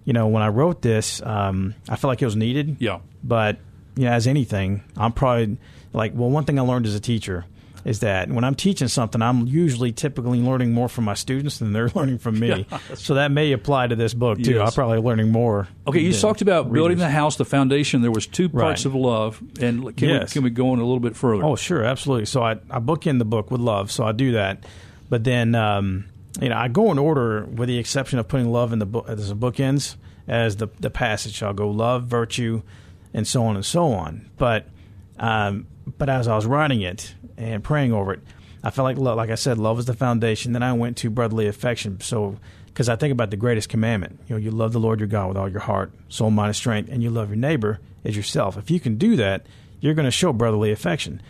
you 0.05 0.13
know, 0.13 0.29
when 0.29 0.43
I 0.43 0.49
wrote 0.49 0.83
this, 0.83 1.23
um, 1.23 1.75
I 1.89 1.97
felt 1.97 2.11
like 2.11 2.23
it 2.23 2.27
was 2.27 2.37
needed. 2.37 2.77
Yeah. 2.81 3.01
But, 3.23 3.59
you 3.97 4.05
know, 4.05 4.13
as 4.13 4.27
anything, 4.27 4.83
I'm 4.97 5.13
probably 5.13 5.59
like, 5.93 6.13
well, 6.15 6.31
one 6.31 6.45
thing 6.45 6.59
I 6.59 6.63
learned 6.63 6.87
as 6.87 6.95
a 6.95 7.01
teacher 7.01 7.45
is 7.85 8.01
that 8.01 8.29
when 8.31 8.45
I'm 8.45 8.55
teaching 8.55 8.89
something, 8.89 9.23
I'm 9.23 9.47
usually 9.47 9.93
typically 9.93 10.41
learning 10.41 10.73
more 10.73 10.89
from 10.89 11.05
my 11.05 11.15
students 11.15 11.59
than 11.59 11.73
they're 11.73 11.89
learning 11.95 12.19
from 12.19 12.39
me. 12.39 12.67
Yeah, 12.71 12.79
so 12.95 13.15
that 13.15 13.31
may 13.31 13.53
apply 13.53 13.89
to 13.89 13.97
this 13.97 14.15
book 14.15 14.39
too. 14.39 14.55
Yes. 14.55 14.69
I'm 14.69 14.75
probably 14.75 14.99
learning 14.99 15.33
more. 15.33 15.69
Okay, 15.87 16.01
you 16.01 16.13
talked 16.13 16.43
about 16.43 16.67
readers. 16.67 16.75
building 16.75 16.99
the 16.99 17.11
house, 17.11 17.37
the 17.37 17.45
foundation. 17.45 18.03
There 18.03 18.11
was 18.11 18.27
two 18.27 18.49
parts 18.49 18.85
right. 18.85 18.87
of 18.87 18.95
love, 18.95 19.43
and 19.61 19.97
can, 19.97 20.09
yes. 20.09 20.31
we, 20.31 20.33
can 20.33 20.43
we 20.43 20.51
go 20.51 20.71
on 20.71 20.79
a 20.79 20.85
little 20.85 21.01
bit 21.01 21.17
further? 21.17 21.45
Oh, 21.45 21.57
sure, 21.57 21.83
absolutely. 21.83 22.27
So 22.27 22.43
I, 22.43 22.53
I 22.71 22.81
bookend 22.81 23.19
the 23.19 23.25
book 23.25 23.51
with 23.51 23.61
love, 23.61 23.91
so 23.91 24.05
I 24.05 24.13
do 24.13 24.33
that. 24.33 24.65
But 25.09 25.25
then 25.25 25.55
um, 25.55 26.05
you 26.41 26.49
know, 26.49 26.57
I 26.57 26.69
go 26.69 26.93
in 26.93 26.99
order 26.99 27.45
with 27.45 27.69
the 27.69 27.79
exception 27.79 28.19
of 28.19 28.29
putting 28.29 28.51
love 28.51 28.73
in 28.73 28.79
the 28.79 28.87
book 28.87 29.07
as 29.09 29.29
the 29.29 29.37
bookends 29.37 29.97
as 30.29 30.57
the 30.57 30.69
the 30.79 30.91
passage. 30.91 31.43
I'll 31.43 31.53
go 31.53 31.71
love, 31.71 32.05
virtue, 32.05 32.63
and 33.13 33.27
so 33.27 33.45
on 33.45 33.57
and 33.57 33.65
so 33.65 33.93
on. 33.93 34.31
But 34.37 34.69
um, 35.19 35.67
but 35.99 36.09
as 36.09 36.29
I 36.29 36.37
was 36.37 36.47
writing 36.47 36.83
it 36.83 37.15
and 37.37 37.65
praying 37.65 37.93
over 37.93 38.15
it, 38.15 38.21
I 38.63 38.71
felt 38.71 38.85
like 38.85 39.17
like 39.17 39.31
I 39.31 39.35
said, 39.35 39.59
love 39.59 39.79
is 39.79 39.87
the 39.87 39.95
foundation. 39.95 40.53
Then 40.53 40.63
I 40.63 40.73
went 40.73 40.97
to 40.99 41.11
brotherly 41.11 41.49
affection. 41.49 42.01
So 42.01 42.37
because 42.67 42.89
I 42.89 42.97
think 42.97 43.13
about 43.13 43.31
the 43.31 43.37
greatest 43.37 43.69
commandment, 43.69 44.21
you 44.29 44.35
know, 44.35 44.41
you 44.41 44.51
love 44.51 44.73
the 44.73 44.81
Lord 44.81 45.01
your 45.01 45.09
God 45.09 45.29
with 45.29 45.37
all 45.37 45.49
your 45.49 45.61
heart, 45.61 45.93
soul, 46.09 46.31
mind, 46.31 46.49
and 46.49 46.57
strength, 46.57 46.91
and 46.91 47.03
you 47.03 47.11
love 47.11 47.29
your 47.29 47.37
neighbor 47.37 47.81
as 48.05 48.17
yourself. 48.17 48.57
If 48.57 48.71
you 48.71 48.79
can 48.79 48.97
do 48.97 49.17
that, 49.17 49.47
you're 49.81 49.95
going 49.95 50.07
to 50.07 50.11
show 50.11 50.33
brotherly 50.33 50.71
affection. 50.71 51.21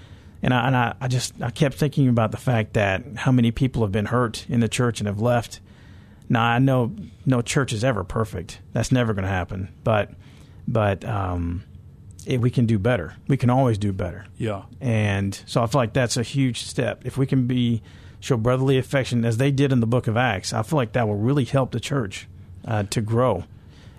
And 0.42 0.54
I, 0.54 0.66
and 0.66 0.76
I, 0.76 0.94
I 1.00 1.08
just 1.08 1.34
I 1.42 1.50
kept 1.50 1.74
thinking 1.74 2.08
about 2.08 2.30
the 2.30 2.38
fact 2.38 2.74
that 2.74 3.04
how 3.16 3.32
many 3.32 3.50
people 3.50 3.82
have 3.82 3.92
been 3.92 4.06
hurt 4.06 4.46
in 4.48 4.60
the 4.60 4.68
church 4.68 5.00
and 5.00 5.06
have 5.06 5.20
left. 5.20 5.60
Now 6.28 6.44
I 6.44 6.58
know 6.58 6.94
no 7.26 7.42
church 7.42 7.72
is 7.72 7.84
ever 7.84 8.04
perfect. 8.04 8.60
That's 8.72 8.92
never 8.92 9.12
going 9.12 9.24
to 9.24 9.30
happen. 9.30 9.68
But 9.84 10.10
but 10.66 11.04
um, 11.04 11.64
it, 12.26 12.40
we 12.40 12.50
can 12.50 12.66
do 12.66 12.78
better. 12.78 13.16
We 13.28 13.36
can 13.36 13.50
always 13.50 13.78
do 13.78 13.92
better. 13.92 14.26
Yeah. 14.38 14.62
And 14.80 15.38
so 15.46 15.62
I 15.62 15.66
feel 15.66 15.80
like 15.80 15.92
that's 15.92 16.16
a 16.16 16.22
huge 16.22 16.62
step. 16.62 17.02
If 17.04 17.18
we 17.18 17.26
can 17.26 17.46
be 17.46 17.82
show 18.20 18.36
brotherly 18.36 18.78
affection 18.78 19.24
as 19.24 19.38
they 19.38 19.50
did 19.50 19.72
in 19.72 19.80
the 19.80 19.86
Book 19.86 20.06
of 20.06 20.16
Acts, 20.16 20.52
I 20.52 20.62
feel 20.62 20.76
like 20.76 20.92
that 20.92 21.08
will 21.08 21.16
really 21.16 21.44
help 21.44 21.72
the 21.72 21.80
church 21.80 22.28
uh, 22.66 22.84
to 22.84 23.00
grow. 23.00 23.44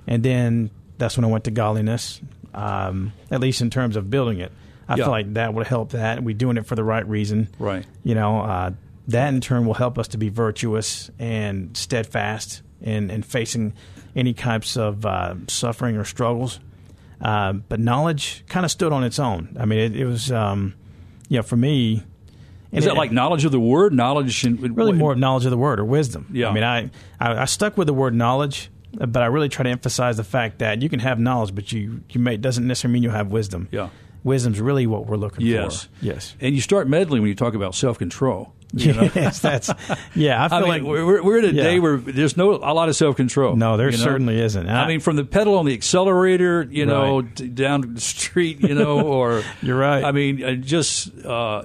And 0.08 0.24
then 0.24 0.70
that's 0.98 1.18
when 1.18 1.26
I 1.26 1.28
went 1.28 1.44
to 1.46 1.52
godliness, 1.52 2.22
um, 2.54 3.14
at 3.30 3.40
least 3.42 3.62
in 3.62 3.70
terms 3.70 3.96
of 3.96 4.10
building 4.10 4.40
it. 4.40 4.52
I 4.92 4.98
yeah. 4.98 5.06
feel 5.06 5.12
like 5.12 5.34
that 5.36 5.54
would 5.54 5.68
help 5.68 5.92
that. 5.92 6.22
We're 6.22 6.36
doing 6.36 6.58
it 6.58 6.66
for 6.66 6.76
the 6.76 6.84
right 6.84 7.08
reason. 7.08 7.48
Right. 7.58 7.86
You 8.04 8.14
know, 8.14 8.42
uh, 8.42 8.72
that 9.08 9.34
in 9.34 9.40
turn 9.40 9.66
will 9.66 9.74
help 9.74 9.98
us 9.98 10.10
to 10.10 10.18
be 10.18 10.28
virtuous 10.28 11.10
and 11.18 11.76
steadfast 11.78 12.62
in, 12.82 13.10
in 13.10 13.24
facing 13.24 13.74
any 14.18 14.34
types 14.34 14.76
of 14.76 15.06
uh, 15.06 15.36
suffering 15.48 15.96
or 15.96 16.04
struggles. 16.04 16.60
Uh, 17.22 17.54
but 17.54 17.80
knowledge 17.80 18.44
kind 18.50 18.66
of 18.66 18.72
stood 18.72 18.92
on 18.92 19.06
its 19.06 19.18
own. 19.18 19.56
I 19.58 19.64
mean, 19.64 19.80
it, 19.80 19.96
it 19.96 20.06
was, 20.06 20.30
um, 20.30 20.74
you 21.30 21.38
know, 21.38 21.44
for 21.44 21.56
me. 21.56 22.04
Is 22.74 22.84
that 22.84 22.92
it, 22.92 22.98
like 22.98 23.14
knowledge 23.14 23.46
of 23.46 23.54
the 23.54 23.60
word? 23.60 23.94
Knowledge, 23.94 24.44
in, 24.44 24.58
really 24.76 24.92
more 24.92 25.14
of 25.14 25.18
knowledge 25.18 25.46
of 25.46 25.52
the 25.52 25.58
word 25.58 25.80
or 25.80 25.86
wisdom. 25.86 26.28
Yeah. 26.34 26.50
I 26.50 26.54
mean, 26.54 26.64
I, 26.64 26.92
I, 27.18 27.42
I 27.44 27.46
stuck 27.46 27.78
with 27.78 27.88
the 27.88 27.94
word 27.94 28.14
knowledge, 28.14 28.70
but 28.92 29.24
I 29.24 29.28
really 29.28 29.48
try 29.48 29.64
to 29.64 29.70
emphasize 29.70 30.18
the 30.18 30.26
fact 30.26 30.60
that 30.60 30.82
you 30.82 30.90
can 30.90 31.00
have 31.00 31.18
knowledge, 31.18 31.56
but 31.56 31.72
you 31.72 32.02
you 32.10 32.20
may 32.20 32.36
doesn't 32.36 32.68
necessarily 32.68 32.94
mean 32.94 33.04
you 33.04 33.10
have 33.10 33.28
wisdom. 33.28 33.70
Yeah 33.72 33.90
wisdom's 34.24 34.60
really 34.60 34.88
what 34.88 35.06
we're 35.06 35.18
looking 35.18 35.46
yes. 35.46 35.86
for. 35.86 35.90
Yes. 36.02 36.36
And 36.40 36.56
you 36.56 36.62
start 36.62 36.88
meddling 36.88 37.22
when 37.22 37.30
you 37.30 37.36
talk 37.36 37.54
about 37.54 37.76
self 37.76 37.98
control. 37.98 38.54
yes, 38.74 39.40
that's 39.40 39.70
yeah. 40.16 40.44
I 40.44 40.48
feel 40.50 40.58
I 40.58 40.62
mean, 40.62 40.70
like 40.70 40.84
we're, 40.84 41.22
we're 41.22 41.40
in 41.40 41.46
a 41.46 41.48
yeah. 41.50 41.64
day 41.64 41.80
where 41.80 41.98
there's 41.98 42.38
no 42.38 42.52
a 42.52 42.74
lot 42.74 42.88
of 42.88 42.96
self 42.96 43.18
control. 43.18 43.56
No, 43.56 43.76
there 43.76 43.90
you 43.90 43.98
know? 43.98 44.04
certainly 44.04 44.40
isn't. 44.40 44.70
I, 44.70 44.84
I, 44.84 44.88
mean, 44.88 45.02
from 45.02 45.18
the 45.18 45.26
pedal 45.26 45.58
on 45.58 45.66
the 45.66 45.74
accelerator, 45.74 46.68
you 46.70 46.86
know, 46.86 47.22
right. 47.22 47.56
down 47.56 47.96
the 47.96 48.02
street, 48.02 48.62
you 48.62 48.74
know, 48.74 49.02
or 49.06 49.44
you're 49.62 49.78
right. 49.78 50.04
I 50.04 50.12
mean, 50.12 50.44
uh, 50.44 50.54
just 50.54 51.14
uh, 51.26 51.64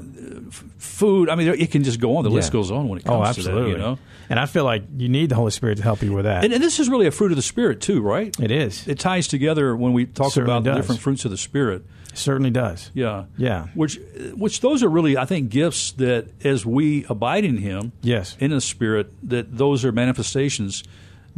food. 0.78 1.28
I 1.28 1.36
mean, 1.36 1.48
it 1.48 1.70
can 1.70 1.84
just 1.84 2.00
go 2.00 2.16
on. 2.16 2.24
The 2.24 2.30
yeah. 2.30 2.36
list 2.36 2.52
goes 2.52 2.70
on 2.72 2.88
when 2.88 2.98
it 2.98 3.04
comes 3.04 3.16
oh, 3.16 3.24
absolutely. 3.24 3.62
to 3.62 3.64
that. 3.64 3.70
You 3.70 3.78
know, 3.78 3.98
and 4.28 4.40
I 4.40 4.46
feel 4.46 4.64
like 4.64 4.82
you 4.96 5.08
need 5.08 5.28
the 5.28 5.36
Holy 5.36 5.52
Spirit 5.52 5.76
to 5.76 5.84
help 5.84 6.02
you 6.02 6.12
with 6.12 6.24
that. 6.24 6.44
And, 6.44 6.52
and 6.52 6.62
this 6.62 6.80
is 6.80 6.88
really 6.88 7.06
a 7.06 7.12
fruit 7.12 7.30
of 7.30 7.36
the 7.36 7.42
Spirit 7.42 7.80
too, 7.80 8.02
right? 8.02 8.34
It 8.40 8.50
is. 8.50 8.86
It 8.88 8.98
ties 8.98 9.28
together 9.28 9.76
when 9.76 9.92
we 9.92 10.06
talk 10.06 10.36
about 10.36 10.64
the 10.64 10.74
different 10.74 11.00
fruits 11.00 11.24
of 11.24 11.30
the 11.30 11.36
Spirit 11.36 11.84
certainly 12.18 12.50
does. 12.50 12.90
Yeah, 12.94 13.24
yeah. 13.36 13.66
Which, 13.74 14.00
which 14.34 14.60
those 14.60 14.82
are 14.82 14.88
really, 14.88 15.16
I 15.16 15.24
think, 15.24 15.50
gifts 15.50 15.92
that 15.92 16.28
as 16.44 16.64
we 16.64 16.95
abide 17.08 17.44
in 17.44 17.58
Him, 17.58 17.92
yes, 18.02 18.36
in 18.40 18.50
the 18.50 18.60
Spirit, 18.60 19.12
that 19.28 19.56
those 19.56 19.84
are 19.84 19.92
manifestations 19.92 20.82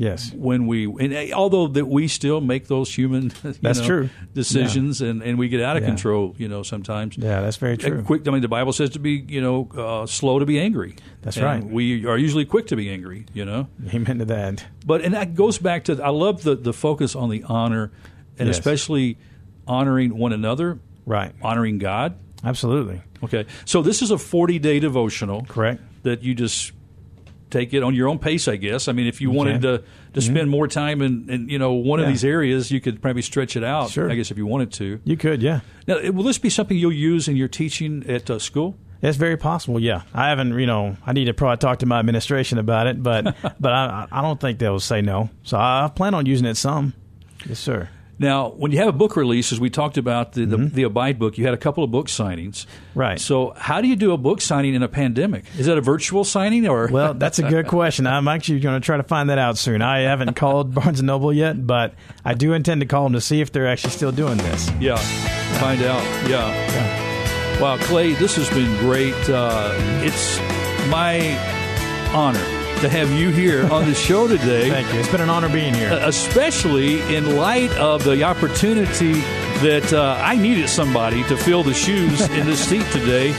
Yes. 0.01 0.33
when 0.33 0.69
we 0.69 0.85
and 0.85 1.13
uh, 1.13 1.35
although 1.37 1.67
that 1.67 1.87
we 1.89 2.07
still 2.07 2.41
make 2.41 2.69
those 2.69 2.95
human 2.95 3.33
you 3.43 3.55
That's 3.61 3.81
know, 3.81 3.87
true. 3.87 4.11
decisions 4.33 5.01
and, 5.03 5.25
and 5.25 5.37
we 5.41 5.49
get 5.49 5.61
out 5.61 5.77
of 5.77 5.83
Yeah. 5.83 5.89
control 5.89 6.37
you 6.39 6.47
know 6.47 6.63
sometimes 6.63 7.19
Yeah, 7.19 7.41
that's 7.41 7.57
very 7.57 7.77
true. 7.77 7.97
And 7.99 8.07
quick 8.07 8.29
I 8.29 8.31
mean 8.31 8.41
the 8.41 8.47
Bible 8.47 8.73
says 8.73 8.91
to 8.91 9.01
be 9.01 9.25
you 9.27 9.41
know 9.41 9.69
uh, 9.77 10.07
slow 10.07 10.39
to 10.39 10.47
be 10.47 10.61
angry 10.61 10.95
That's 11.23 11.37
And 11.37 11.45
right. 11.47 11.65
we 11.65 12.07
are 12.07 12.17
usually 12.17 12.45
quick 12.45 12.69
to 12.69 12.77
be 12.77 12.89
angry 12.91 13.27
you 13.35 13.45
know 13.45 13.67
Amen 13.93 14.19
to 14.21 14.25
that. 14.27 14.65
but 14.87 15.03
and 15.03 15.15
that 15.15 15.35
goes 15.35 15.59
back 15.59 15.83
to 15.87 16.01
I 16.01 16.11
love 16.11 16.45
the 16.45 16.55
the 16.55 16.73
focus 16.73 17.17
on 17.17 17.29
the 17.29 17.43
honor 17.49 17.91
and 18.39 18.47
Yes. 18.47 18.57
especially 18.57 19.19
honoring 19.67 20.17
one 20.17 20.33
another 20.33 20.79
Right. 21.07 21.33
honoring 21.43 21.79
God 21.79 22.15
Absolutely. 22.45 23.03
Okay 23.23 23.47
so 23.65 23.83
this 23.83 24.03
is 24.03 24.11
a 24.11 24.19
40 24.19 24.59
day 24.59 24.81
devotional 24.81 25.45
Correct. 25.45 25.81
that 26.03 26.23
you 26.23 26.35
just 26.35 26.73
take 27.51 27.73
it 27.75 27.83
on 27.83 27.95
your 27.95 28.09
own 28.09 28.19
pace, 28.19 28.49
I 28.49 28.57
guess. 28.57 28.89
I 28.89 28.93
mean, 28.93 29.07
if 29.07 29.21
you, 29.21 29.31
You 29.31 29.37
wanted 29.37 29.63
to 29.63 29.83
to 30.15 30.21
spend 30.21 30.51
more 30.51 30.67
time 30.67 31.03
in, 31.03 31.29
in 31.29 31.49
you 31.49 31.59
know 31.59 31.73
one 31.73 32.01
of 32.01 32.07
these 32.07 32.25
areas, 32.25 32.71
you 32.71 32.81
could 32.81 33.01
probably 33.01 33.23
stretch 33.23 33.57
it 33.57 33.65
out. 33.65 33.91
Sure. 33.91 34.11
I 34.11 34.15
guess 34.15 34.31
if 34.31 34.39
you 34.39 34.47
wanted 34.47 34.73
to. 34.75 35.01
You 35.05 35.17
could, 35.17 35.43
yeah. 35.43 35.61
Now, 35.87 36.11
will 36.11 36.25
this 36.25 36.39
be 36.39 36.51
something 36.51 36.77
you'll 36.77 36.93
use 36.93 37.29
in 37.29 37.37
your 37.37 37.49
teaching 37.49 38.05
at 38.09 38.31
uh, 38.31 38.39
school? 38.39 38.77
It's 39.01 39.17
very 39.17 39.37
possible. 39.37 39.79
Yeah, 39.79 40.03
I 40.13 40.29
haven't. 40.29 40.59
You 40.59 40.67
know, 40.67 40.97
I 41.07 41.13
need 41.13 41.27
to 41.27 41.35
probably 41.35 41.59
talk 41.59 41.81
to 41.81 41.87
my 41.87 42.01
administration 42.01 42.59
about 42.59 42.87
it, 42.87 43.03
but 43.03 43.37
but 43.61 43.73
I, 43.73 44.07
I 44.11 44.23
don't 44.23 44.41
think 44.41 44.59
they'll 44.59 44.81
say 44.81 45.03
no. 45.03 45.31
So 45.43 45.57
I 45.57 45.91
plan 45.95 46.15
on 46.15 46.27
using 46.27 46.47
it 46.47 46.57
some. 46.57 46.95
Yes, 47.47 47.61
sir. 47.61 47.89
Now, 48.19 48.51
when 48.51 48.73
you 48.73 48.79
have 48.79 48.89
a 48.89 48.93
book 48.93 49.17
release, 49.17 49.53
as 49.53 49.61
we 49.61 49.71
talked 49.71 49.97
about 49.97 50.33
the, 50.33 50.45
the, 50.45 50.57
the 50.57 50.83
Abide 50.83 51.19
book, 51.19 51.39
you 51.39 51.45
had 51.45 51.55
a 51.55 51.59
couple 51.59 51.85
of 51.85 51.91
book 51.91 52.09
signings. 52.09 52.67
Mm-hmm. 52.67 52.99
Right. 52.99 53.21
So, 53.21 53.55
how 53.57 53.81
do 53.81 53.87
you 53.87 53.95
do 53.95 54.13
a 54.13 54.17
book 54.17 54.41
signing 54.41 54.75
in 54.75 54.83
a 54.83 54.89
pandemic? 54.89 55.45
Is 55.57 55.67
that 55.67 55.79
a 55.79 55.81
virtual 55.81 56.25
signing 56.25 56.67
or? 56.67 56.89
Well, 56.89 57.15
that's 57.15 57.39
a 57.39 57.45
good 57.45 57.67
question. 57.69 58.07
I'm 58.07 58.27
actually 58.27 58.61
going 58.61 58.81
to 58.81 58.85
try 58.85 58.97
to 58.97 59.05
find 59.05 59.31
that 59.31 59.39
out 59.39 59.57
soon. 59.57 59.83
I 59.83 60.01
haven't 60.01 60.35
called 60.35 60.75
Barnes 60.75 60.99
and 60.99 61.07
Noble 61.07 61.33
yet, 61.33 61.65
but 61.65 61.95
I 62.25 62.35
do 62.35 62.55
intend 62.55 62.81
to 62.81 62.87
call 62.87 63.05
them 63.05 63.13
to 63.13 63.21
see 63.21 63.41
if 63.41 63.53
they're 63.53 63.69
actually 63.69 63.91
still 63.91 64.13
doing 64.13 64.39
this. 64.39 64.69
Yeah, 64.81 64.97
find 65.59 65.81
out. 65.83 66.03
Yeah. 66.29 67.61
Wow, 67.61 67.77
Clay, 67.79 68.15
this 68.15 68.37
has 68.37 68.49
been 68.51 68.77
great. 68.79 69.15
Uh, 69.29 69.73
it's 70.03 70.39
my 70.89 71.37
honor 72.15 72.58
to 72.81 72.89
have 72.89 73.11
you 73.11 73.31
here 73.31 73.67
on 73.73 73.87
the 73.87 73.95
show 73.95 74.29
today. 74.29 74.71
Thank 74.71 74.93
you. 74.93 75.01
It's 75.01 75.11
been 75.11 75.21
an 75.21 75.31
honor 75.31 75.49
being 75.49 75.75
here. 75.75 75.91
especially 76.05 77.01
in 77.15 77.37
light 77.37 77.71
of 77.73 78.05
the 78.05 78.23
opportunity 78.23 79.15
that 79.63 79.93
uh, 79.93 80.17
I 80.23 80.37
needed 80.37 80.69
somebody 80.69 81.25
to 81.25 81.37
fill 81.37 81.63
the 81.65 81.75
shoes 81.75 82.21
in 82.31 82.47
this 82.47 82.61
seat 82.69 82.87
today. 82.93 83.35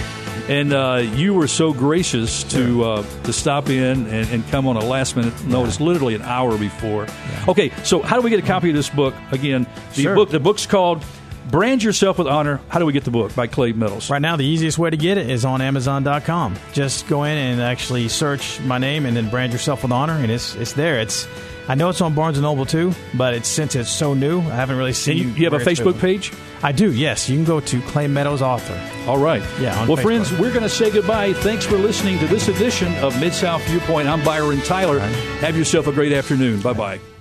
And 0.50 0.74
uh, 0.74 1.04
you 1.14 1.34
were 1.36 1.48
so 1.48 1.72
gracious 1.74 2.44
to 2.46 2.84
uh, 2.84 3.04
to 3.24 3.32
stop 3.32 3.70
in 3.70 4.08
and, 4.08 4.28
and 4.32 4.48
come 4.50 4.68
on 4.68 4.78
a 4.78 4.84
last 4.84 5.16
minute 5.16 5.46
notice, 5.46 5.80
literally 5.80 6.16
an 6.16 6.24
hour 6.24 6.58
before. 6.58 7.06
Okay, 7.48 7.70
so 7.84 8.02
how 8.02 8.16
do 8.16 8.24
we 8.24 8.32
get 8.32 8.40
a 8.40 8.48
copy 8.48 8.70
of 8.70 8.76
this 8.76 8.90
book? 8.90 9.14
Again, 9.32 9.68
the 9.94 10.02
Sure. 10.02 10.16
book 10.16 10.32
the 10.32 10.40
book's 10.40 10.66
called 10.66 11.04
"Brand 11.50 11.84
Yourself 11.84 12.18
with 12.18 12.28
Honor." 12.28 12.60
How 12.70 12.80
do 12.80 12.86
we 12.86 12.94
get 12.94 13.04
the 13.04 13.12
book 13.12 13.36
by 13.36 13.48
Clay 13.48 13.72
Meadows? 13.72 14.10
Right 14.10 14.22
now, 14.22 14.36
the 14.36 14.46
easiest 14.46 14.78
way 14.78 14.90
to 14.90 14.98
get 14.98 15.18
it 15.18 15.30
is 15.30 15.46
on 15.46 15.62
Amazon.com. 15.62 16.56
Just 16.74 17.08
go 17.08 17.24
in 17.24 17.38
and 17.38 17.62
actually 17.62 18.08
search 18.10 18.60
my 18.62 18.78
name 18.78 19.06
and 19.06 19.16
then 19.16 19.30
brand 19.30 19.52
yourself 19.54 19.84
with 19.84 19.92
honor, 19.92 20.14
and 20.14 20.32
it's 20.32 20.56
it's 20.56 20.74
there. 20.74 21.00
It's 21.00 21.28
I 21.68 21.76
know 21.76 21.90
it's 21.90 22.02
on 22.02 22.16
Barnes 22.16 22.38
and 22.38 22.44
Noble 22.44 22.66
too, 22.66 22.94
but 23.14 23.36
it's 23.36 23.48
since 23.48 23.76
it's 23.76 23.92
so 23.92 24.16
new, 24.16 24.40
I 24.42 24.56
haven't 24.56 24.78
really 24.78 24.94
seen. 24.94 25.20
And 25.20 25.30
you, 25.30 25.36
you 25.36 25.50
have 25.50 25.54
a 25.54 25.64
Facebook 25.64 25.94
been. 25.94 26.02
page. 26.02 26.34
I 26.64 26.72
do. 26.72 26.92
Yes, 26.92 27.30
you 27.30 27.38
can 27.38 27.46
go 27.46 27.60
to 27.60 27.82
Clay 27.84 28.08
Meadows 28.08 28.42
Author. 28.42 28.76
All 29.08 29.20
right. 29.20 29.42
Yeah, 29.62 29.86
Well, 29.88 29.96
Facebook. 29.96 30.02
friends, 30.02 30.32
we're 30.34 30.50
going 30.50 30.64
to 30.64 30.70
say 30.70 30.90
goodbye. 30.90 31.32
Thanks 31.34 31.66
for 31.66 31.78
listening 31.78 32.18
to 32.20 32.28
this 32.28 32.48
edition 32.48 32.94
of 32.98 33.18
Mid 33.22 33.34
South 33.34 33.62
Viewpoint. 33.68 34.08
I'm 34.10 34.24
Byron 34.26 34.60
Tyler. 34.62 35.00
Have 35.42 35.56
yourself 35.56 35.86
a 35.88 35.92
great 35.92 36.12
afternoon. 36.12 36.60
Bye 36.62 36.74
bye. 36.74 37.19